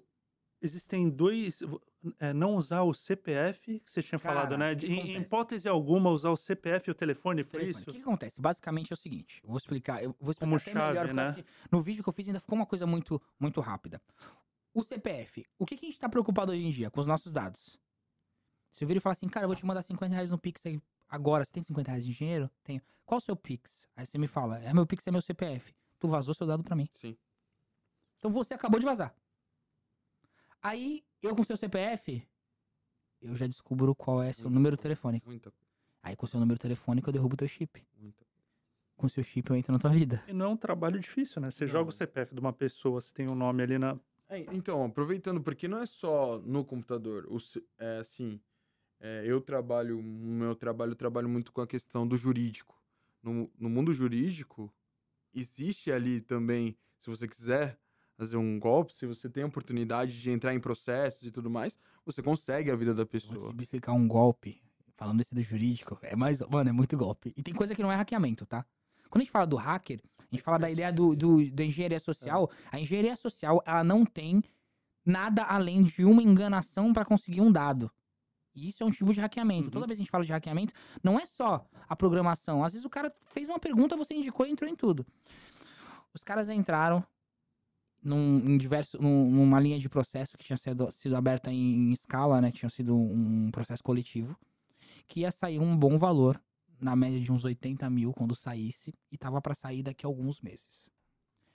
[0.61, 1.61] existem dois,
[2.19, 4.71] é, não usar o CPF que você tinha falado, Cara, né?
[4.73, 7.81] o que De- em, hipótese alguma usar o CPF e o telefone, foi Telefone.
[7.81, 7.89] isso?
[7.89, 8.41] O que, que acontece?
[8.41, 11.43] Basicamente é o seguinte, eu vou explicar, eu vou explicar Como até chave, melhor, né?
[11.71, 14.01] no vídeo que eu fiz ainda ficou uma coisa muito, muito rápida.
[14.73, 17.31] O CPF, o que, que a gente tá preocupado hoje em dia com os nossos
[17.31, 17.77] dados?
[18.71, 20.65] Se eu vir e falar assim, cara, eu vou te mandar 50 reais no Pix
[20.65, 22.49] aí agora, você tem 50 reais de dinheiro?
[22.63, 22.81] Tenho.
[23.05, 23.85] Qual o seu Pix?
[23.97, 25.75] Aí você me fala, é meu Pix, é meu CPF.
[25.99, 26.87] Tu vazou seu dado pra mim.
[26.95, 27.17] Sim.
[28.17, 29.13] Então você acabou de vazar.
[30.61, 32.27] Aí, eu com seu CPF,
[33.21, 35.27] eu já descubro qual é seu Muita número telefônico.
[35.27, 35.51] Muita,
[36.03, 37.83] Aí com seu número telefônico eu derrubo teu chip.
[37.97, 38.25] muita.
[38.95, 40.23] Com seu chip eu entro na tua vida.
[40.27, 41.49] E não é um trabalho difícil, né?
[41.49, 41.71] Você Não.
[41.71, 43.99] joga o CPF de uma pessoa, você tem um nome ali na.
[44.29, 47.25] É, então, aproveitando, porque não é só no computador.
[47.27, 48.39] O, se- é assim,
[48.99, 52.79] é, eu trabalho, no meu trabalho, eu trabalho muito com a questão do jurídico.
[53.23, 54.73] No, no mundo jurídico,
[55.33, 57.80] existe ali também, se você quiser
[58.21, 61.75] fazer um golpe, se você tem a oportunidade de entrar em processos e tudo mais,
[62.05, 63.51] você consegue a vida da Vou pessoa.
[63.51, 64.61] te explicar um golpe.
[64.95, 66.39] Falando desse do jurídico, é mais.
[66.41, 67.33] Mano, é muito golpe.
[67.35, 68.63] E tem coisa que não é hackeamento, tá?
[69.09, 71.99] Quando a gente fala do hacker, a gente fala da ideia do, do- da engenharia
[71.99, 72.51] social.
[72.71, 74.43] A engenharia social, ela não tem
[75.03, 77.89] nada além de uma enganação pra conseguir um dado.
[78.55, 79.65] E isso é um tipo de hackeamento.
[79.65, 79.71] Uhum.
[79.71, 82.63] Toda vez que a gente fala de hackeamento, não é só a programação.
[82.63, 85.03] Às vezes o cara fez uma pergunta, você indicou e entrou em tudo.
[86.13, 87.03] Os caras entraram
[88.01, 91.91] num, em diverso, num- numa linha de processo que tinha sido, sido aberta em, em
[91.91, 92.51] escala, né?
[92.51, 94.37] Tinha sido um processo coletivo.
[95.07, 96.41] Que ia sair um bom valor,
[96.79, 100.41] na média de uns 80 mil quando saísse, e tava pra sair daqui a alguns
[100.41, 100.89] meses.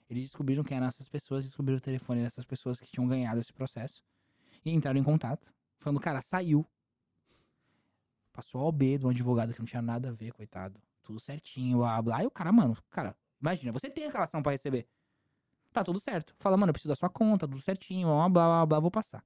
[0.09, 3.53] Eles descobriram quem eram essas pessoas, descobriram o telefone dessas pessoas que tinham ganhado esse
[3.53, 4.05] processo.
[4.64, 6.64] E entraram em contato, falando, cara, saiu.
[8.32, 10.80] Passou ao B do advogado que não tinha nada a ver, coitado.
[11.03, 12.22] Tudo certinho, blá, blá.
[12.22, 14.86] E o cara, mano, cara, imagina, você tem a relação pra receber.
[15.77, 16.35] Tá tudo certo.
[16.39, 19.22] Fala, mano, eu preciso da sua conta, tudo certinho, blá, blá, blá, blá, vou passar.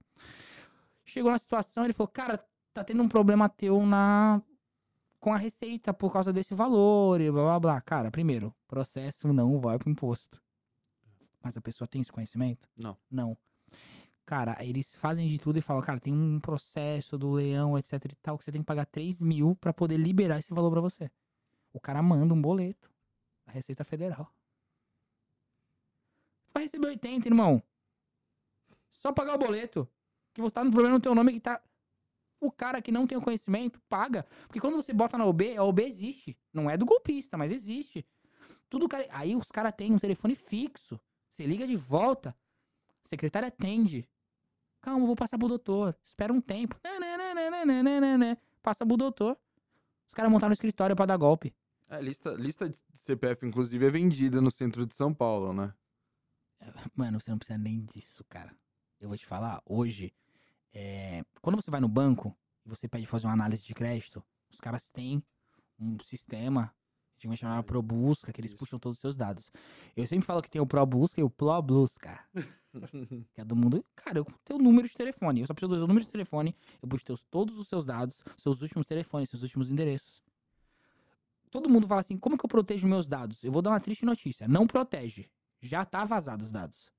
[1.05, 2.45] Chegou na situação, ele falou, cara,
[2.75, 4.43] tá tendo um problema teu na
[5.21, 7.81] com a receita por causa desse valor e blá blá blá.
[7.81, 10.43] Cara, primeiro, processo não vai pro imposto.
[11.41, 12.69] Mas a pessoa tem esse conhecimento?
[12.77, 12.97] Não.
[13.09, 13.39] Não.
[14.27, 18.17] Cara, eles fazem de tudo e falam, cara, tem um processo do leão, etc e
[18.17, 21.09] tal, que você tem que pagar 3 mil pra poder liberar esse valor pra você.
[21.73, 22.91] O cara manda um boleto
[23.47, 24.29] da Receita Federal.
[26.53, 27.63] Vai receber 80, irmão.
[28.91, 29.89] Só pagar o boleto.
[30.35, 31.61] Que você tá no problema no teu nome que tá.
[32.41, 34.27] O cara que não tem o conhecimento, paga.
[34.47, 36.39] Porque quando você bota na OB, a OB existe.
[36.53, 38.07] Não é do golpista, mas existe.
[38.69, 39.07] Tudo cara...
[39.11, 40.99] Aí os caras têm um telefone fixo.
[41.29, 42.35] Você liga de volta.
[43.05, 44.09] A secretária atende.
[44.81, 45.95] Calma, vou passar pro doutor.
[46.03, 46.81] Espera um tempo.
[46.83, 48.39] Nananana.
[48.63, 49.37] Passa pro doutor.
[50.09, 51.55] Os caras montaram um escritório pra dar golpe.
[51.89, 55.75] É, lista, lista de CPF, inclusive, é vendida no centro de São Paulo, né?
[56.95, 58.55] Mano, você não precisa nem disso, cara.
[59.01, 60.13] Eu vou te falar, hoje,
[60.73, 64.61] é, quando você vai no banco e você pede fazer uma análise de crédito, os
[64.61, 65.23] caras têm
[65.79, 66.73] um sistema
[67.19, 68.59] de uma chamada ProBusca, que eles Isso.
[68.59, 69.53] puxam todos os seus dados.
[69.95, 72.19] Eu sempre falo que tem o ProBusca e o ProBusca,
[73.35, 73.85] que é do mundo.
[73.95, 75.41] Cara, eu tenho o número de telefone.
[75.41, 78.63] Eu só preciso do número de telefone, eu puxo teus, todos os seus dados, seus
[78.63, 80.23] últimos telefones, seus últimos endereços.
[81.51, 83.43] Todo mundo fala assim, como que eu protejo meus dados?
[83.43, 84.47] Eu vou dar uma triste notícia.
[84.47, 85.29] Não protege.
[85.61, 86.93] Já tá vazado os dados.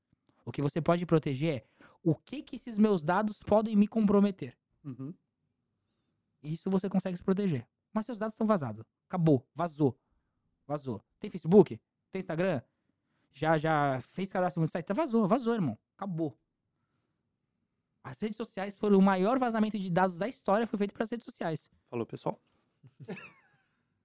[0.45, 1.65] O que você pode proteger é
[2.03, 4.57] o que que esses meus dados podem me comprometer.
[4.83, 5.13] Uhum.
[6.43, 7.67] Isso você consegue se proteger.
[7.93, 8.85] Mas seus dados estão vazados.
[9.07, 9.45] Acabou.
[9.53, 9.97] Vazou.
[10.65, 11.03] Vazou.
[11.19, 11.79] Tem Facebook?
[12.11, 12.61] Tem Instagram?
[13.33, 14.85] Já, já fez cadastro no site?
[14.85, 15.27] Tá vazou.
[15.27, 15.77] Vazou, irmão.
[15.95, 16.37] Acabou.
[18.03, 20.65] As redes sociais foram o maior vazamento de dados da história.
[20.65, 21.69] Foi feito para as redes sociais.
[21.89, 22.41] Falou, pessoal.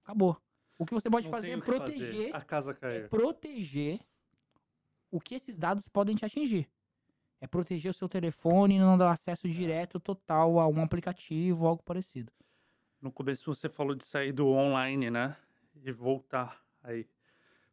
[0.03, 0.39] Acabou.
[0.77, 1.77] O que você pode Não fazer é que fazer.
[1.79, 3.09] proteger A casa é caiu.
[3.09, 3.99] proteger
[5.11, 6.69] o que esses dados podem te atingir.
[7.39, 11.69] É proteger o seu telefone e não dar acesso direto total a um aplicativo ou
[11.69, 12.31] algo parecido.
[12.99, 15.37] No começo você falou de sair do online, né?
[15.75, 17.07] E voltar aí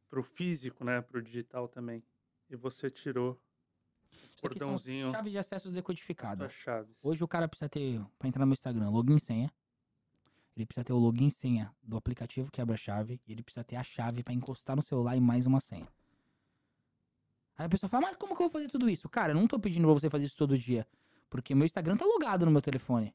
[0.08, 1.00] pro físico, né?
[1.00, 2.02] Pro digital também.
[2.50, 3.40] E você tirou
[4.36, 5.10] são Cordãozinho.
[5.10, 5.70] chaves de acesso
[6.50, 6.96] chaves.
[7.02, 9.52] Hoje o cara precisa ter, pra entrar no meu Instagram, login e senha.
[10.56, 13.20] Ele precisa ter o login e senha do aplicativo que abre a chave.
[13.26, 15.88] E ele precisa ter a chave pra encostar no celular e mais uma senha.
[17.56, 19.08] Aí a pessoa fala, mas como que eu vou fazer tudo isso?
[19.08, 20.86] Cara, eu não tô pedindo pra você fazer isso todo dia.
[21.30, 23.14] Porque meu Instagram tá logado no meu telefone.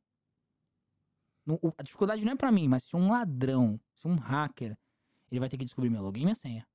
[1.77, 4.77] A dificuldade não é pra mim, mas se um ladrão, se um hacker,
[5.31, 6.67] ele vai ter que descobrir meu login e minha senha.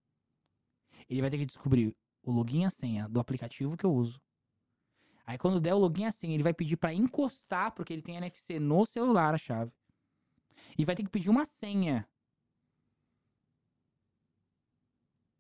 [1.08, 4.20] Ele vai ter que descobrir o login e a senha do aplicativo que eu uso.
[5.26, 8.02] Aí quando der o login e a senha, ele vai pedir pra encostar, porque ele
[8.02, 9.72] tem NFC no celular a chave.
[10.76, 12.08] E vai ter que pedir uma senha.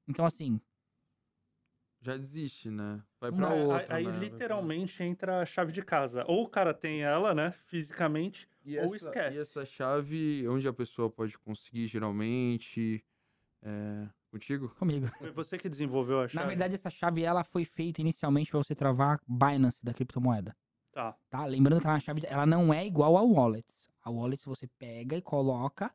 [0.06, 0.60] Então assim,
[2.04, 3.02] Já desiste, né?
[3.18, 4.10] Vai Não, pra É, aí- outra, aí né?
[4.10, 6.22] Vai pra literalmente entra a chave de casa.
[6.28, 7.54] Ou o cara tem ela, né?
[7.64, 8.46] Fisicamente.
[8.62, 9.38] E Ou essa, esquece.
[9.38, 13.02] E essa chave, onde a pessoa pode conseguir geralmente?
[13.62, 14.06] É...
[14.30, 14.68] Contigo?
[14.78, 15.06] comigo.
[15.16, 16.44] Foi você que desenvolveu a chave.
[16.44, 20.54] Na verdade, essa chave ela foi feita inicialmente pra você travar a Binance da criptomoeda.
[20.92, 21.16] Tá.
[21.30, 21.46] Tá?
[21.46, 23.88] Lembrando que ela, é uma chave, ela não é igual a wallets.
[24.02, 25.90] A wallets você pega e coloca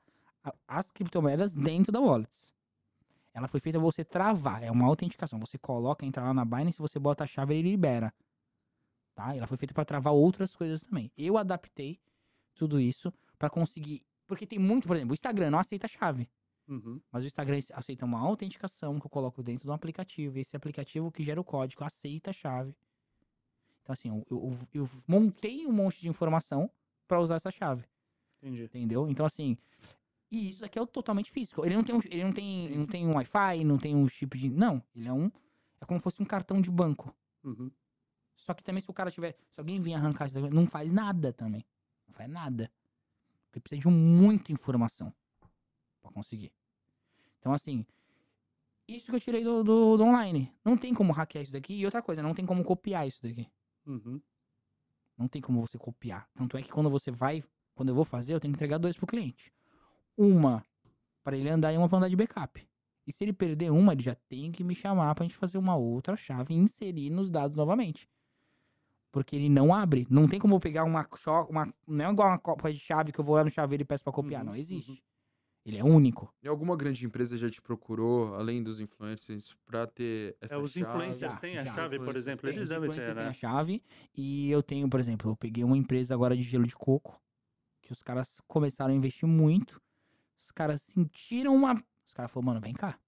[0.67, 2.53] as criptomoedas dentro da wallets.
[3.33, 5.39] Ela foi feita pra você travar, é uma autenticação.
[5.39, 8.13] Você coloca, entra lá na Binance, você bota a chave e ele libera.
[9.15, 9.35] Tá?
[9.35, 11.11] Ela foi feita pra travar outras coisas também.
[11.17, 11.99] Eu adaptei
[12.55, 16.29] tudo isso pra conseguir, porque tem muito, por exemplo, o Instagram não aceita chave.
[16.67, 17.01] Uhum.
[17.11, 20.37] Mas o Instagram aceita uma autenticação que eu coloco dentro do aplicativo.
[20.37, 22.75] E esse aplicativo que gera o código aceita a chave.
[23.81, 26.69] Então, assim, eu, eu- eu montei um monte de informação
[27.07, 27.83] pra usar essa chave.
[28.41, 28.63] Entendi.
[28.65, 29.09] Entendeu?
[29.09, 29.57] Então, assim.
[30.31, 31.65] E isso daqui é totalmente físico.
[31.65, 34.37] Ele não tem um, ele não tem, não tem um Wi-Fi, não tem um chip
[34.37, 34.49] de.
[34.49, 34.83] Não.
[34.95, 35.31] Ele é um.
[35.81, 37.15] É como se fosse um cartão de banco.
[37.43, 37.71] Uhum.
[38.35, 39.35] Só que também se o cara tiver.
[39.49, 41.65] Se alguém vir arrancar isso daqui, não faz nada também.
[42.07, 42.71] Não faz nada.
[43.45, 45.13] Porque precisa de muita informação
[46.01, 46.51] pra conseguir.
[47.39, 47.85] Então, assim.
[48.87, 50.51] Isso que eu tirei do, do, do online.
[50.63, 51.73] Não tem como hackear isso daqui.
[51.73, 53.47] E outra coisa, não tem como copiar isso daqui.
[53.85, 54.21] Uhum.
[55.17, 56.27] Não tem como você copiar.
[56.33, 57.43] Tanto é que quando você vai.
[57.73, 59.53] Quando eu vou fazer, eu tenho que entregar dois pro cliente.
[60.19, 60.65] Uma
[61.23, 62.67] pra ele andar e uma pra andar de backup.
[63.07, 65.75] E se ele perder uma, ele já tem que me chamar pra gente fazer uma
[65.77, 68.09] outra chave e inserir nos dados novamente.
[69.11, 70.05] Porque ele não abre.
[70.09, 71.07] Não tem como eu pegar uma,
[71.49, 73.85] uma Não é igual uma copa de chave que eu vou lá no chaveiro e
[73.85, 74.41] peço pra copiar.
[74.41, 74.91] Uhum, não existe.
[74.91, 74.97] uhum.
[75.65, 76.33] Ele é único.
[76.43, 80.71] E alguma grande empresa já te procurou, além dos influencers, pra ter essa É, os
[80.71, 80.85] chave?
[80.85, 81.73] influencers têm a já.
[81.75, 82.41] chave, por exemplo.
[82.41, 82.51] têm.
[82.51, 83.29] Eles Os devem influencers ter, têm né?
[83.29, 83.83] a chave.
[84.15, 87.19] E eu tenho, por exemplo, eu peguei uma empresa agora de gelo de coco.
[87.81, 89.81] Que os caras começaram a investir muito.
[90.39, 91.73] Os caras sentiram uma.
[92.05, 92.99] Os caras falaram, mano, vem cá.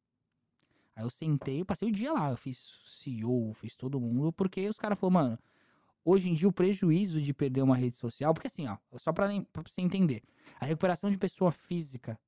[0.96, 2.30] Aí eu sentei, passei o dia lá.
[2.30, 4.32] Eu fiz CEO, fiz todo mundo.
[4.34, 5.40] Porque os caras falaram, mano,
[6.04, 8.34] hoje em dia o prejuízo de perder uma rede social.
[8.34, 10.22] Porque assim, ó, só pra, pra você entender.
[10.60, 12.20] A recuperação de pessoa física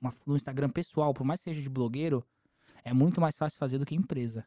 [0.00, 2.26] uma- no Instagram pessoal, por mais que seja de blogueiro,
[2.82, 4.46] é muito mais fácil fazer do que empresa.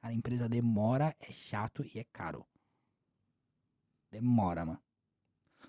[0.00, 2.46] A empresa demora, é chato e é caro.
[4.10, 4.82] Demora, mano.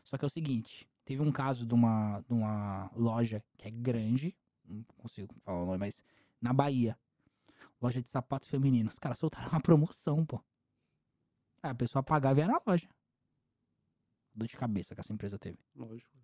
[0.04, 3.72] Só que é o seguinte, teve um caso de uma, de uma loja que é
[3.72, 6.04] grande, não consigo falar o nome, mas
[6.40, 6.96] na Bahia.
[7.82, 8.94] Loja de sapatos femininos.
[8.94, 10.40] Os caras soltaram uma promoção, pô.
[11.64, 12.88] Aí a pessoa pagava e ia na loja.
[14.36, 15.58] Dor de cabeça que essa empresa teve.
[15.76, 16.16] Lógico.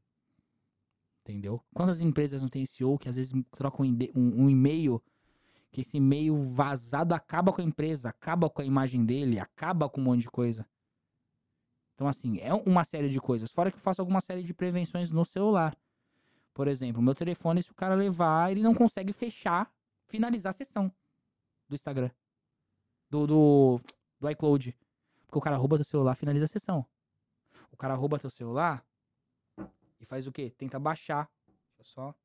[1.23, 1.59] Entendeu?
[1.73, 5.01] Quantas empresas não tem CEO que às vezes trocam um, um- um e-mail,
[5.71, 9.99] que esse e-mail vazado acaba com a empresa, acaba com a imagem dele, acaba com
[9.99, 10.63] um monte de coisa.
[11.95, 13.49] Então, assim, é uma série de coisas.
[13.49, 15.75] Fora que eu faço alguma série de prevenções no celular.
[16.53, 19.73] Por exemplo, meu telefone, se o cara levar, ele não consegue fechar,
[20.07, 20.91] finalizar a sessão
[21.67, 22.11] do Instagram.
[23.09, 23.81] Do, do,
[24.19, 24.75] do iCloud.
[25.25, 26.85] Porque o cara rouba teu celular, finaliza a sessão.
[27.71, 28.85] O cara rouba teu celular,
[30.05, 30.51] e faz o quê?
[30.51, 31.29] Tenta baixar.
[31.47, 32.15] Deixa eu só.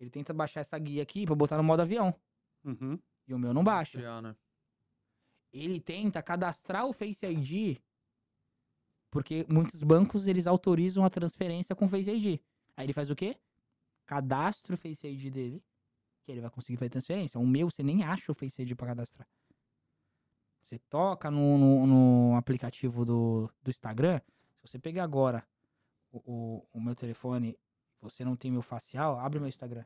[0.00, 2.14] Ele tenta baixar essa guia aqui pra botar no modo avião.
[2.64, 2.98] Uhum.
[3.26, 4.20] E o meu não baixa.
[4.20, 4.36] Né?
[5.52, 7.78] Ele tenta cadastrar o Face ID.
[9.10, 12.40] Porque muitos bancos eles autorizam a transferência com Face ID.
[12.76, 13.36] Aí ele faz o quê?
[14.06, 15.62] Cadastra o Face ID dele.
[16.22, 17.40] Que ele vai conseguir fazer transferência.
[17.40, 19.26] O meu, você nem acha o Face ID pra cadastrar.
[20.62, 24.20] Você toca no, no, no aplicativo do, do Instagram.
[24.54, 25.44] Se você pegar agora
[26.12, 27.58] o, o, o meu telefone,
[28.00, 29.84] você não tem meu facial, abre meu Instagram.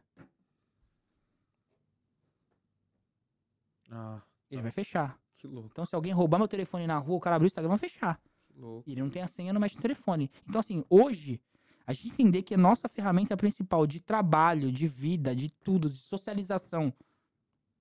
[3.91, 4.20] Ah,
[4.51, 5.18] Ele vai fechar.
[5.37, 7.70] que louco, Então, se alguém roubar meu telefone na rua, o cara abrir o Instagram,
[7.70, 8.20] vai fechar.
[8.57, 8.88] Louco.
[8.88, 10.30] E ele não tem a senha, não mexe no telefone.
[10.48, 11.40] Então, assim, hoje,
[11.86, 15.98] a gente entender que a nossa ferramenta principal de trabalho, de vida, de tudo, de
[15.98, 16.92] socialização,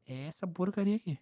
[0.05, 1.17] é essa porcaria aqui.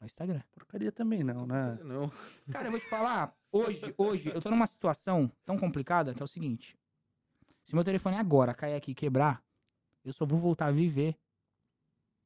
[0.00, 0.42] É O Instagram.
[0.52, 1.78] Porcaria também não, né?
[1.82, 2.10] Não.
[2.50, 6.24] Cara, eu vou te falar, hoje, hoje, eu tô numa situação tão complicada que é
[6.24, 6.76] o seguinte.
[7.64, 9.42] Se meu telefone agora cair aqui e quebrar,
[10.04, 11.16] eu só vou voltar a viver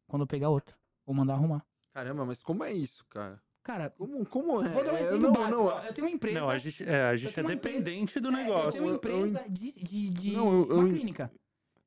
[0.09, 0.77] quando eu pegar outro.
[1.07, 1.65] Ou mandar arrumar.
[1.95, 3.41] Caramba, mas como é isso, cara?
[3.69, 4.69] Cara, Como, como é?
[4.71, 5.51] vou dar um exemplo não, básico.
[5.59, 5.85] não.
[5.85, 6.41] Eu tenho uma empresa.
[6.41, 8.73] Não, a gente, é, a gente é uma empresa- dependente do É, Eu negócio.
[8.73, 8.97] tenho uma Eu- eu
[9.27, 11.31] empresa de, de, de Não, eu- uma eu- clínica.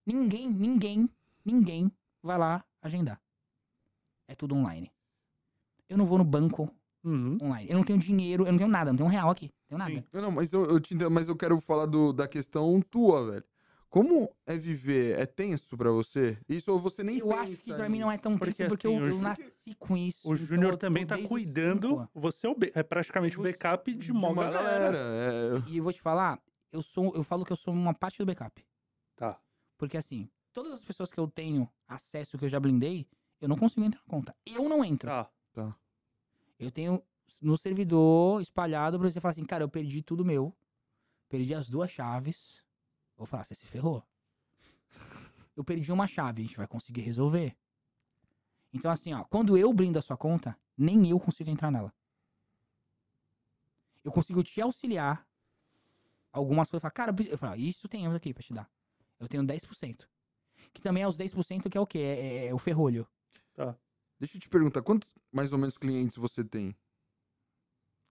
[0.06, 1.10] Ninguém, ninguém,
[1.44, 3.20] ninguém vai lá agendar.
[4.28, 4.92] É tudo online.
[5.90, 6.70] Eu não vou no banco
[7.04, 7.40] Uhum.
[7.42, 7.68] online.
[7.68, 9.52] Eu não tenho dinheiro, eu não tenho nada, não tenho um real aqui.
[9.68, 10.02] Não tenho nada.
[10.06, 10.08] Sim.
[10.14, 13.32] Não, não, mas eu, eu te entendo, mas eu quero falar do, da questão tua,
[13.32, 13.44] velho.
[13.92, 15.20] Como é viver?
[15.20, 16.38] É tenso pra você?
[16.48, 18.70] Isso ou você nem Eu pensa acho que pra mim não é tão Porque, triste
[18.70, 20.30] porque assim, eu, eu nasci com isso.
[20.30, 21.90] O então Júnior também tá cuidando.
[21.90, 22.10] cinco.
[22.16, 24.98] Você é, é praticamente o backup de uma galera.
[24.98, 25.70] é.
[25.70, 28.26] E eu vou te falar, eu sou, eu falo que eu sou uma parte do
[28.26, 28.66] backup.
[29.18, 29.38] Tá.
[29.78, 33.06] Porque assim, todas as pessoas que eu tenho acesso, que eu já blindei,
[33.42, 34.34] eu não consigo entrar na conta.
[34.46, 35.10] Eu não entro.
[35.10, 35.76] Tá.
[36.58, 37.04] Eu tenho
[37.42, 40.56] no servidor espalhado pra você falar assim, cara, eu perdi tudo meu.
[41.28, 42.64] Perdi as duas chaves.
[43.22, 44.04] Vou falar, você se ferrou.
[45.56, 47.56] Eu perdi uma chave, a gente vai conseguir resolver.
[48.74, 51.94] Então, assim, ó, quando eu blindo a sua conta, nem eu consigo entrar nela.
[54.04, 55.24] Eu consigo te auxiliar.
[56.32, 58.68] Algumas coisas, falar, cara, eu falo, isso tem eu aqui pra te dar.
[59.20, 60.10] Eu tenho 10%.
[60.74, 62.00] Que também é os 10% que é o quê?
[62.00, 63.08] É, é- é o ferrolho.
[64.20, 66.76] Deixa eu te perguntar, quantos mais ou menos clientes você tem?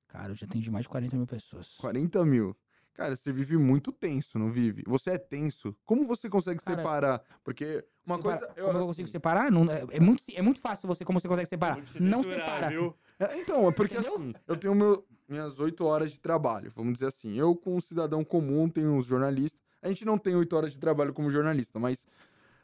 [0.07, 1.75] Cara, eu já atendi mais de 40 mil pessoas.
[1.79, 2.57] 40 mil.
[2.95, 4.83] Cara, você vive muito tenso, não vive?
[4.87, 5.75] Você é tenso.
[5.87, 7.23] Como você consegue Cara, separar?
[7.43, 8.55] Porque uma Separa- coisa.
[8.55, 9.51] Como eu assim, consigo separar?
[9.51, 11.79] Não, é, é muito, é muito fácil você como você consegue separar.
[11.99, 12.69] Não separa.
[12.69, 12.95] Viu?
[13.19, 14.17] É, então, é porque Entendeu?
[14.17, 17.35] assim, eu tenho meu, minhas oito horas de trabalho, vamos dizer assim.
[17.39, 19.61] Eu, como um cidadão comum, tenho os jornalistas.
[19.81, 22.07] A gente não tem oito horas de trabalho como jornalista, mas.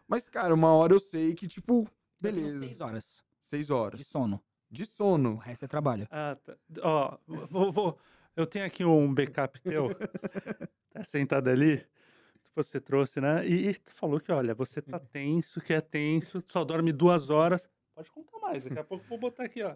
[0.06, 1.88] Mas, cara, uma hora eu sei que, tipo,
[2.22, 2.58] Eu tenho beleza.
[2.60, 3.98] seis horas Seis horas.
[3.98, 4.40] de sono.
[4.70, 5.36] De O sono.
[5.36, 6.06] resto é trabalho.
[6.10, 6.54] Ah, tá.
[6.82, 7.98] Ó, vou, vou-
[8.36, 9.88] eu tenho aqui um backup teu.
[10.90, 11.78] tá sentado ali.
[11.78, 13.46] que Você trouxe, né?
[13.46, 17.30] E, e tu falou que, olha, você tá tenso, que é tenso, só dorme duas
[17.30, 17.68] horas.
[17.94, 19.74] Pode contar mais, daqui a pouco eu vou botar aqui, ó.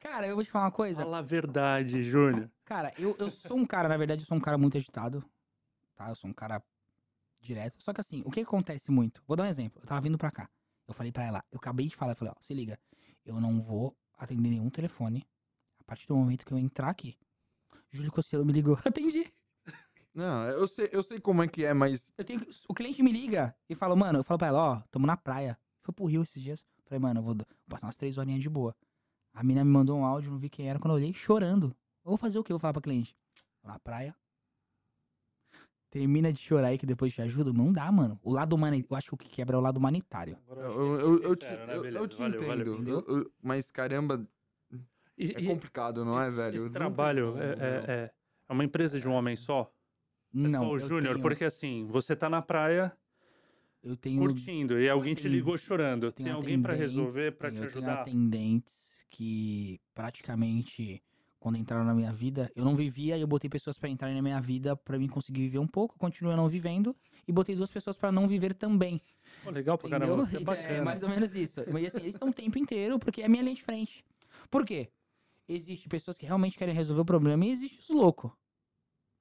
[0.00, 1.02] Cara, eu vou te falar uma coisa.
[1.02, 2.50] Fala a verdade, Júnior.
[2.64, 5.24] Cara, eu, eu sou um cara, na verdade, eu sou um cara muito agitado.
[5.94, 6.08] Tá?
[6.08, 6.62] Eu sou um cara
[7.40, 7.82] direto.
[7.82, 9.22] Só que assim, o que acontece muito?
[9.26, 9.82] Vou dar um exemplo.
[9.82, 10.48] Eu tava vindo pra cá.
[10.86, 12.78] Eu falei pra ela, eu acabei de falar, eu falei, ó, se liga,
[13.22, 15.28] eu não vou atender nenhum telefone
[15.78, 17.18] a partir do momento que eu entrar aqui.
[17.90, 19.32] Júlio Cossielo me ligou, atendi.
[20.14, 22.12] Não, eu sei, eu sei como é que é, mas.
[22.18, 25.06] Eu tenho, o cliente me liga e fala, mano, eu falo pra ela, ó, tamo
[25.06, 25.58] na praia.
[25.82, 26.66] Foi pro Rio esses dias.
[26.86, 28.74] Falei, mano, eu vou, vou passar umas três horinhas de boa.
[29.32, 30.78] A mina me mandou um áudio, não vi quem era.
[30.78, 31.66] Quando eu olhei, chorando.
[32.04, 32.52] Eu vou fazer o quê?
[32.52, 33.14] Eu vou falar pra cliente.
[33.62, 34.14] Tô na praia.
[35.90, 37.52] Termina de chorar aí que depois te ajuda.
[37.52, 38.18] Não dá, mano.
[38.22, 38.86] O lado humanitário.
[38.90, 40.36] Eu acho que o que quebra é o lado humanitário.
[40.48, 41.76] Eu, eu, que eu, foi eu te, né?
[41.76, 42.62] eu- eu te valeu, valeu.
[42.62, 42.74] entendo.
[42.74, 43.04] entendeu?
[43.06, 44.26] eu- eu- mas caramba,
[45.18, 46.56] E- é e complicado, não é, esse- velho?
[46.56, 48.10] Esse trabalho é, é- é-
[48.48, 49.70] é uma empresa de um homem só?
[50.34, 50.62] É Não.
[50.64, 51.14] só o Júnior?
[51.14, 52.92] tenho- Porque assim, você tá na praia
[54.00, 54.18] tenho.
[54.20, 56.12] curtindo e alguém te tenho- ligou chorando.
[56.12, 58.00] Tem alguém pra atendentes, resolver, pra te tenho- Eu tenho ajudar?
[58.02, 61.02] atendentes que praticamente
[61.40, 64.20] quando entraram na minha vida, eu não vivia e eu botei pessoas pra entrarem na
[64.20, 66.94] minha vida pra mim conseguir viver um pouco, continuo não vivendo
[67.28, 69.00] e botei duas pessoas pra não viver também.
[69.44, 70.16] Pô, legal pra Entendeu?
[70.16, 70.36] caramba.
[70.36, 70.84] É É bacana.
[70.84, 71.62] mais ou menos isso.
[71.72, 74.04] Mas assim, eles estão o tempo inteiro porque é a minha linha de frente.
[74.50, 74.88] Por quê?
[75.48, 78.30] Existem pessoas que realmente querem resolver o problema e existe os loucos.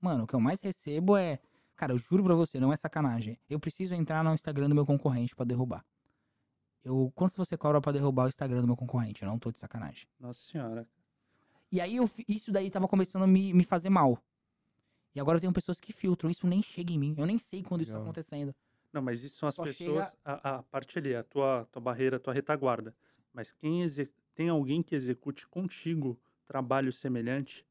[0.02, 1.40] Mano, o que eu mais recebo é.
[1.76, 3.40] Cara, eu juro pra você, não é sacanagem.
[3.50, 5.86] Eu preciso entrar no Instagram do meu concorrente pra derrubar.
[6.84, 9.22] Eu, quanto você cobra pra derrubar o Instagram do meu concorrente?
[9.24, 10.08] Eu não tô de sacanagem.
[10.20, 10.88] Nossa senhora.
[11.72, 14.18] E aí eu isso daí tava começando a me, me fazer mal.
[15.14, 17.16] E agora eu tenho pessoas que filtram, isso nem chega em mim.
[17.18, 18.08] Eu nem sei quando isso tá Legal.
[18.10, 18.56] acontecendo.
[18.94, 20.06] Não, mas isso são as Só pessoas.
[20.06, 22.96] chega- A, a parte ali, a tua, tua barreira, a tua retaguarda.
[23.34, 26.16] Mas quem exe- tem alguém que execute contigo
[26.46, 27.66] trabalho semelhante,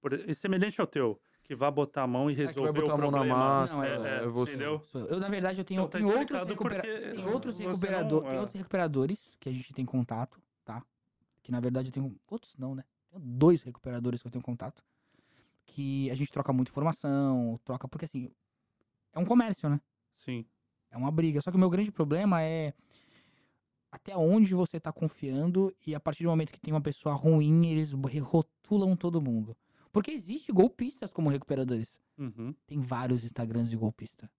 [0.00, 2.92] por, semelhante ao teu, que vá botar a mão e É que vai resolver botar
[2.92, 3.38] o a mão na problema.
[3.38, 4.50] massa, Não, é- é, é, você.
[4.50, 4.82] entendeu?
[4.92, 5.06] Eu.
[5.06, 8.38] Eu, na verdade, eu tenho, Então tá tem outros, recupera- tem outros, recuperador, não, tem
[8.38, 8.40] é.
[8.40, 10.84] outros recuperadores que a gente tem contato, tá?
[11.44, 12.16] Que na verdade eu tenho.
[12.28, 12.84] Outros não, né?
[13.08, 14.82] Tenho dois recuperadores que eu tenho contato.
[15.64, 17.86] Que a gente troca muita informação, troca.
[17.86, 18.32] Porque assim.
[19.12, 19.80] É um comércio, né?
[20.16, 20.44] Sim.
[20.90, 21.40] É uma briga.
[21.40, 22.74] Só que o meu grande problema é.
[23.92, 27.66] Até onde você tá confiando e a partir do momento que tem uma pessoa ruim,
[27.66, 29.56] eles rotulam todo mundo.
[29.92, 32.00] Porque existe golpistas como recuperadores.
[32.16, 32.54] Uhum.
[32.66, 34.30] Tem vários Instagrams de golpista.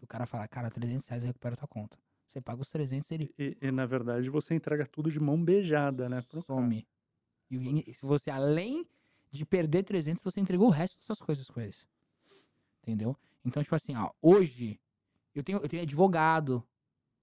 [0.00, 1.98] O cara fala, cara, 300 reais eu recupero tua conta.
[2.28, 6.08] Você paga os 300, ele E, e, na verdade você entrega tudo de mão beijada,
[6.08, 6.20] né?
[6.22, 6.60] pro cara.
[6.60, 6.86] some.
[7.50, 8.86] E o in- se você, além
[9.30, 11.88] de perder 300, você entregou o resto das suas coisas com eles.
[12.82, 13.16] Entendeu?
[13.44, 14.78] Então, tipo assim, ó, hoje
[15.34, 16.62] eu tenho, eu tenho advogado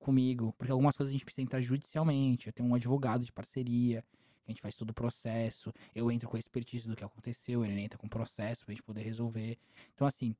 [0.05, 2.47] comigo, porque algumas coisas a gente precisa entrar judicialmente.
[2.47, 4.03] Eu tenho um advogado de parceria,
[4.43, 5.73] que a gente faz todo o processo.
[5.95, 8.83] Eu entro com a expertise do que aconteceu, ele entra com o processo pra gente
[8.83, 9.57] poder resolver.
[9.95, 10.35] Então, assim,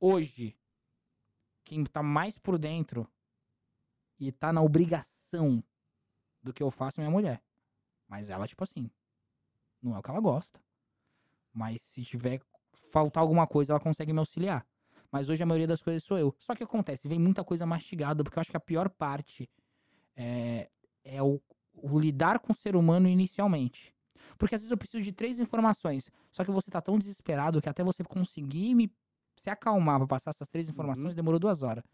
[0.00, 0.56] hoje,
[1.64, 3.08] quem tá mais por dentro
[4.18, 5.62] e tá na obrigação
[6.42, 7.40] do que eu faço é minha mulher.
[8.08, 8.90] Mas ela, tipo assim,
[9.80, 10.60] não é o que ela gosta.
[11.52, 12.40] Mas se tiver
[12.90, 14.66] faltar alguma coisa, ela consegue me auxiliar.
[15.10, 16.34] Mas hoje a maioria das coisas sou eu.
[16.38, 19.48] Só que acontece, vem muita coisa mastigada, porque eu acho que a pior parte
[20.16, 20.68] é,
[21.04, 21.40] é o,
[21.74, 23.94] o lidar com o ser humano inicialmente.
[24.36, 26.10] Porque às vezes eu preciso de três informações.
[26.30, 28.92] Só que você tá tão desesperado que até você conseguir me
[29.36, 31.84] se acalmar pra passar essas três informações demorou duas horas.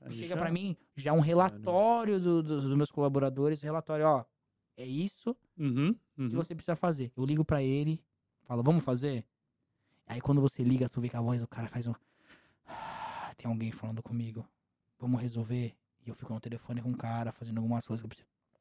[0.00, 4.24] Aí Chega pra mim já um relatório do- do- dos meus colaboradores, relatório, ó,
[4.76, 6.30] é isso Uhum, que uhum.
[6.30, 7.12] você precisa fazer.
[7.16, 8.02] Eu ligo pra ele,
[8.42, 9.24] falo, vamos fazer?
[10.06, 11.94] Aí quando você liga, tu vê que a voz do cara faz um.
[13.42, 14.48] Tem alguém falando comigo.
[15.00, 15.74] Vamos resolver.
[16.06, 18.06] E eu fico no telefone com o cara, fazendo algumas coisas.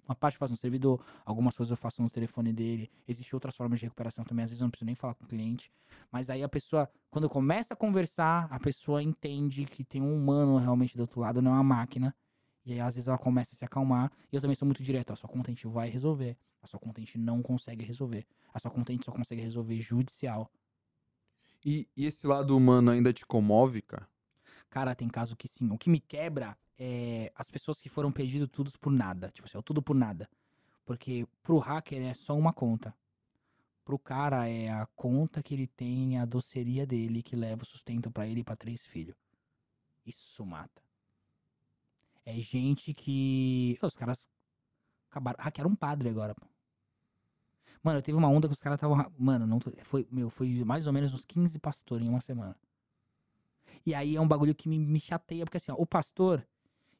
[0.07, 2.89] Uma parte eu faço no servidor, algumas coisas eu faço no telefone dele.
[3.07, 4.43] Existem outras formas de recuperação também.
[4.43, 5.71] Às vezes eu não preciso nem falar com o cliente.
[6.11, 10.57] Mas aí a pessoa, quando começa a conversar, a pessoa entende que tem um humano
[10.57, 12.15] realmente do outro lado, não é uma máquina.
[12.65, 14.11] E aí, às vezes, ela começa a se acalmar.
[14.31, 15.13] E eu também sou muito direto.
[15.13, 16.35] A sua conta a gente vai resolver.
[16.59, 18.25] A sua conta a gente não consegue resolver.
[18.51, 20.51] A sua conta a gente só consegue resolver judicial.
[21.63, 24.09] E, e esse lado humano ainda te comove, cara?
[24.71, 25.69] Cara, tem caso que sim.
[25.69, 29.29] O que me quebra é as pessoas que foram pedido tudo por nada.
[29.29, 30.29] Tipo assim, é tudo por nada.
[30.85, 32.95] Porque pro hacker é só uma conta.
[33.83, 38.09] Pro cara é a conta que ele tem, a doceria dele que leva o sustento
[38.09, 39.17] pra ele e pra três filhos.
[40.05, 40.81] Isso mata.
[42.25, 43.77] É gente que.
[43.81, 44.25] Os caras
[45.09, 45.37] acabaram.
[45.43, 46.47] Hackearam um padre agora, pô.
[47.83, 49.05] Mano, eu teve uma onda que os caras estavam.
[49.19, 52.55] Mano, não foi, meu, foi mais ou menos uns 15 pastores em uma semana.
[53.85, 56.45] E aí é um bagulho que me, me chateia, porque assim, ó, o pastor,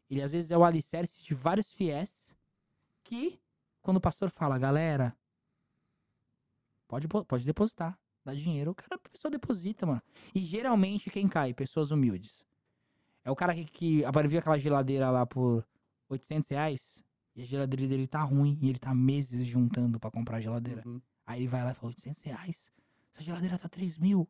[0.10, 2.36] ele às vezes é o alicerce de vários fiéis
[3.04, 3.40] que,
[3.82, 5.16] quando o pastor fala, galera,
[6.88, 10.02] pode, po- pode depositar, dá dinheiro, o cara, a pessoa deposita, mano.
[10.34, 11.54] E geralmente quem cai?
[11.54, 12.46] Pessoas humildes.
[13.24, 15.66] É o cara que, que viu aquela geladeira lá por
[16.10, 17.04] 800 reais
[17.36, 20.82] e a geladeira dele tá ruim e ele tá meses juntando pra comprar a geladeira.
[20.86, 21.00] Uhum.
[21.26, 22.72] Aí ele vai lá e fala, 800 reais?
[23.14, 24.28] Essa geladeira tá 3 mil.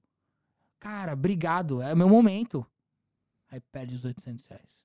[0.82, 2.66] Cara, obrigado, é o meu momento.
[3.52, 4.84] Aí perde os 800 reais.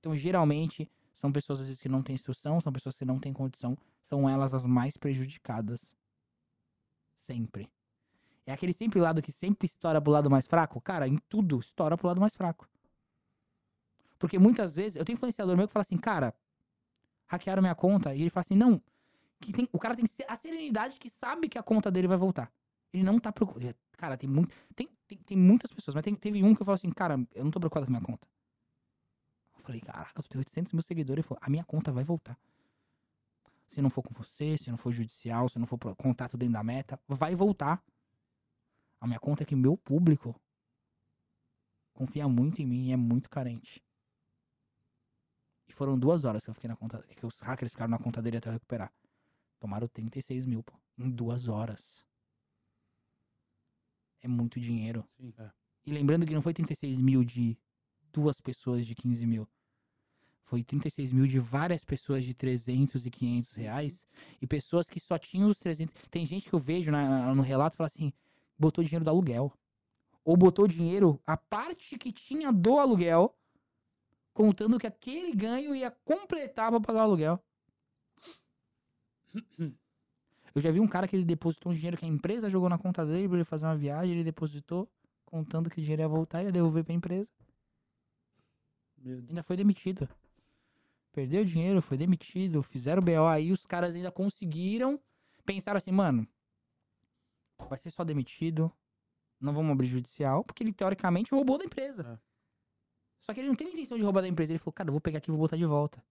[0.00, 3.32] Então, geralmente, são pessoas às vezes que não têm instrução, são pessoas que não têm
[3.32, 5.96] condição, são elas as mais prejudicadas.
[7.14, 7.70] Sempre.
[8.44, 10.80] É aquele sempre lado que sempre estoura pro lado mais fraco?
[10.80, 12.68] Cara, em tudo estoura pro lado mais fraco.
[14.18, 16.34] Porque muitas vezes, eu tenho influenciador meu que fala assim, cara,
[17.28, 18.82] hackearam minha conta, e ele fala assim, não,
[19.40, 22.52] que tem, o cara tem a serenidade que sabe que a conta dele vai voltar.
[22.92, 23.74] Ele não tá preocupado.
[23.96, 26.74] Cara, tem, muito, tem, tem, tem muitas pessoas, mas tem- teve um que eu falo
[26.74, 28.26] assim, cara, eu não tô preocupado com a minha conta.
[29.56, 31.20] Eu falei, caraca, tu tem 800 mil seguidores.
[31.20, 32.36] Ele falou, a minha conta vai voltar.
[33.68, 36.62] Se não for com você, se não for judicial, se não for contato dentro da
[36.62, 37.82] meta, vai voltar.
[39.00, 40.34] A minha conta é que meu público
[41.94, 43.82] confia muito em mim e é muito carente.
[45.68, 48.20] E foram duas horas que eu fiquei na conta, que os hackers ficaram na conta
[48.20, 48.92] dele até eu recuperar.
[49.58, 50.74] Tomaram 36 mil, pô.
[50.98, 52.04] em duas horas.
[54.22, 55.04] É muito dinheiro.
[55.18, 55.32] Sim.
[55.84, 57.58] E lembrando que não foi 36 mil de
[58.12, 59.48] duas pessoas de 15 mil.
[60.44, 64.06] Foi 36 mil de várias pessoas de 300 e 500 reais.
[64.40, 65.94] E pessoas que só tinham os 300.
[66.10, 68.12] Tem gente que eu vejo na- no relato e fala assim:
[68.58, 69.52] botou dinheiro do aluguel.
[70.24, 73.36] Ou botou dinheiro, a parte que tinha do aluguel,
[74.32, 77.42] contando que aquele ganho ia completar pra pagar o aluguel.
[80.54, 82.78] Eu já vi um cara que ele depositou um dinheiro que a empresa jogou na
[82.78, 84.90] conta dele pra ele fazer uma viagem, ele depositou,
[85.24, 87.30] contando que o dinheiro ia voltar e ia devolver pra empresa.
[89.04, 90.08] Ainda foi demitido.
[91.12, 95.00] Perdeu dinheiro, foi demitido, fizeram BO aí, os caras ainda conseguiram.
[95.44, 96.26] Pensaram assim, mano,
[97.68, 98.72] vai ser só demitido,
[99.40, 102.02] não vamos abrir judicial, porque ele teoricamente roubou da empresa.
[102.02, 102.32] É.
[103.20, 105.00] Só que ele não teve intenção de roubar da empresa, ele falou, cara, eu vou
[105.00, 106.02] pegar aqui e vou botar de volta.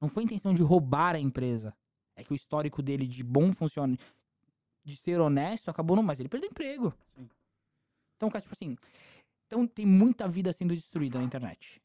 [0.00, 1.76] Não foi intenção de roubar a empresa.
[2.20, 4.04] É que o histórico dele de bom funcionamento,
[4.84, 6.92] de ser honesto, acabou não, mas ele perdeu emprego.
[7.16, 7.28] Sim.
[8.16, 8.76] Então, cara, tipo assim,
[9.46, 11.80] então tem muita vida sendo destruída na internet.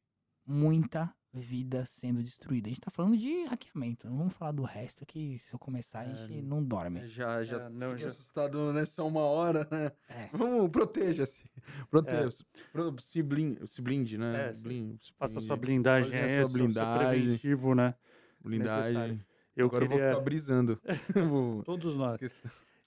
[0.45, 2.67] Muita vida sendo destruída.
[2.67, 4.07] A gente tá falando de hackeamento.
[4.09, 7.07] Não vamos falar do resto que se eu começar a É, gente não dorme.
[7.09, 9.91] Já, já É, não, já- assustado nessa uma hora, né?
[10.07, 10.29] É.
[10.31, 11.43] Vamos, proteja-se.
[11.89, 12.45] Proteja-se.
[12.71, 14.49] Pro- Se, blinde, se blinde, né?
[14.49, 15.47] É, se- Blin- se Faça blinde.
[15.47, 17.07] sua blindagem, Faça é sua o seu blindagem.
[17.21, 17.95] preventivo, né?
[18.41, 18.93] Blindagem.
[18.93, 19.25] necessário.
[19.55, 20.03] Eu Agora eu queria...
[20.05, 20.81] vou ficar brisando.
[21.65, 22.19] Todos nós.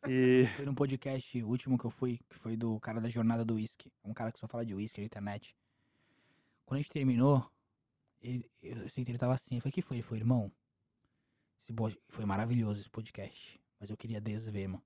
[0.07, 3.55] E Foi num podcast último que eu fui, que foi do cara da jornada do
[3.55, 3.93] whisky.
[4.05, 5.57] Um cara que só fala de whisky na internet.
[6.67, 7.51] Quando a gente terminou,
[8.21, 9.57] ele, eu sentei, ele tava assim.
[9.57, 9.97] Eu falei, que foi?
[9.97, 10.53] Ele foi, irmão.
[11.59, 13.59] Esse bo- foi maravilhoso esse podcast.
[13.81, 14.85] Mas eu queria desver, mano.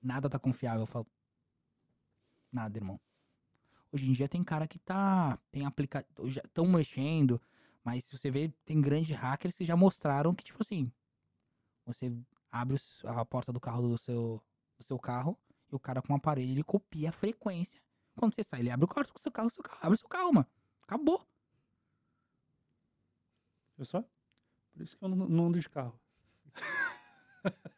[0.00, 0.82] Nada tá confiável.
[0.82, 1.06] Eu falo.
[2.52, 3.00] Nada, irmão.
[3.90, 5.38] Hoje em dia tem cara que tá.
[5.50, 6.28] Tem aplicativo.
[6.28, 7.40] Já estão mexendo.
[7.84, 10.90] Mas se você vê, tem grandes hackers que já mostraram que, tipo assim.
[11.84, 12.16] Você
[12.50, 14.40] abre a porta do carro do seu,
[14.78, 15.36] do seu carro
[15.70, 17.82] e o cara com o aparelho ele copia a frequência.
[18.16, 19.98] Quando você sai, ele abre o quarto com o seu carro, seu carro abre o
[19.98, 20.46] seu carro, mano.
[20.82, 21.26] Acabou.
[23.76, 24.04] Viu só?
[24.72, 25.98] Por isso que eu não, não ando de carro.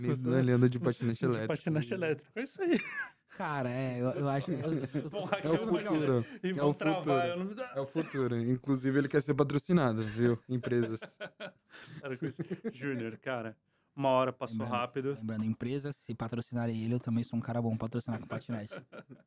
[0.00, 1.48] Nem- Ele anda de patinete De elétrico.
[1.48, 2.30] patinete elétrico.
[2.38, 2.78] É isso aí.
[3.36, 4.50] Cara, é, eu, eu acho.
[4.50, 6.26] Eu, eu, Vão É o futuro.
[6.42, 6.98] E É vão o travar.
[7.02, 7.26] futuro.
[7.26, 7.72] Eu não me dá.
[7.74, 8.38] É o futuro.
[8.40, 10.38] Inclusive, ele quer ser patrocinado, viu?
[10.48, 11.00] Empresas.
[12.00, 12.42] Para com isso.
[12.72, 13.56] Júnior, cara,
[13.96, 14.70] uma hora passou Lembrando.
[14.78, 15.14] rápido.
[15.18, 18.74] lembrando, empresas, se patrocinarem ele, eu também sou um cara bom patrocinar com patinete.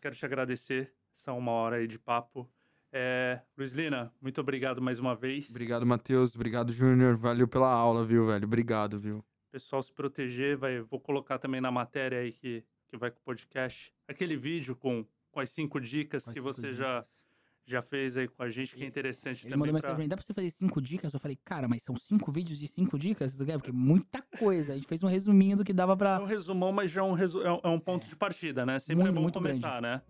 [0.00, 2.50] Quero te agradecer essa uma hora aí de papo.
[2.96, 5.50] É, Luiz Lina, muito obrigado mais uma vez.
[5.50, 6.34] Obrigado, Matheus.
[6.36, 7.16] Obrigado, Júnior.
[7.16, 8.44] Valeu pela aula, viu, velho?
[8.44, 9.24] Obrigado, viu?
[9.50, 13.22] Pessoal se proteger, vai, vou colocar também na matéria aí que, que vai com o
[13.24, 13.92] podcast.
[14.06, 17.26] Aquele vídeo com, com as cinco dicas Quais que cinco você já, dicas?
[17.66, 19.58] já fez aí com a gente, que é interessante Ele também.
[19.58, 21.12] mandou pra- mensagem pra mim, dá pra você fazer cinco dicas?
[21.12, 23.34] Eu falei, cara, mas são cinco vídeos de cinco dicas?
[23.36, 24.72] Porque é muita coisa.
[24.72, 26.20] A gente fez um resuminho do que dava É pra.
[26.20, 28.78] um resumão, mas já é um, resu- é um- é ponto de partida, né?
[28.78, 30.00] Sempre Muito- é bom muito começar, né?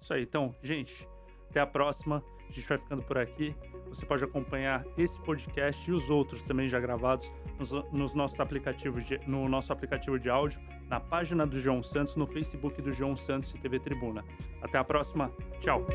[0.00, 0.22] Isso aí.
[0.22, 1.06] Então, gente,
[1.50, 2.22] até a próxima.
[2.48, 3.54] A gente vai ficando por aqui.
[3.88, 9.04] Você pode acompanhar esse podcast e os outros também já gravados nos, nos nossos aplicativos
[9.04, 13.16] de, no nosso aplicativo de áudio, na página do João Santos, no Facebook do João
[13.16, 14.24] Santos e TV Tribuna.
[14.62, 15.30] Até a próxima.
[15.60, 15.86] Tchau.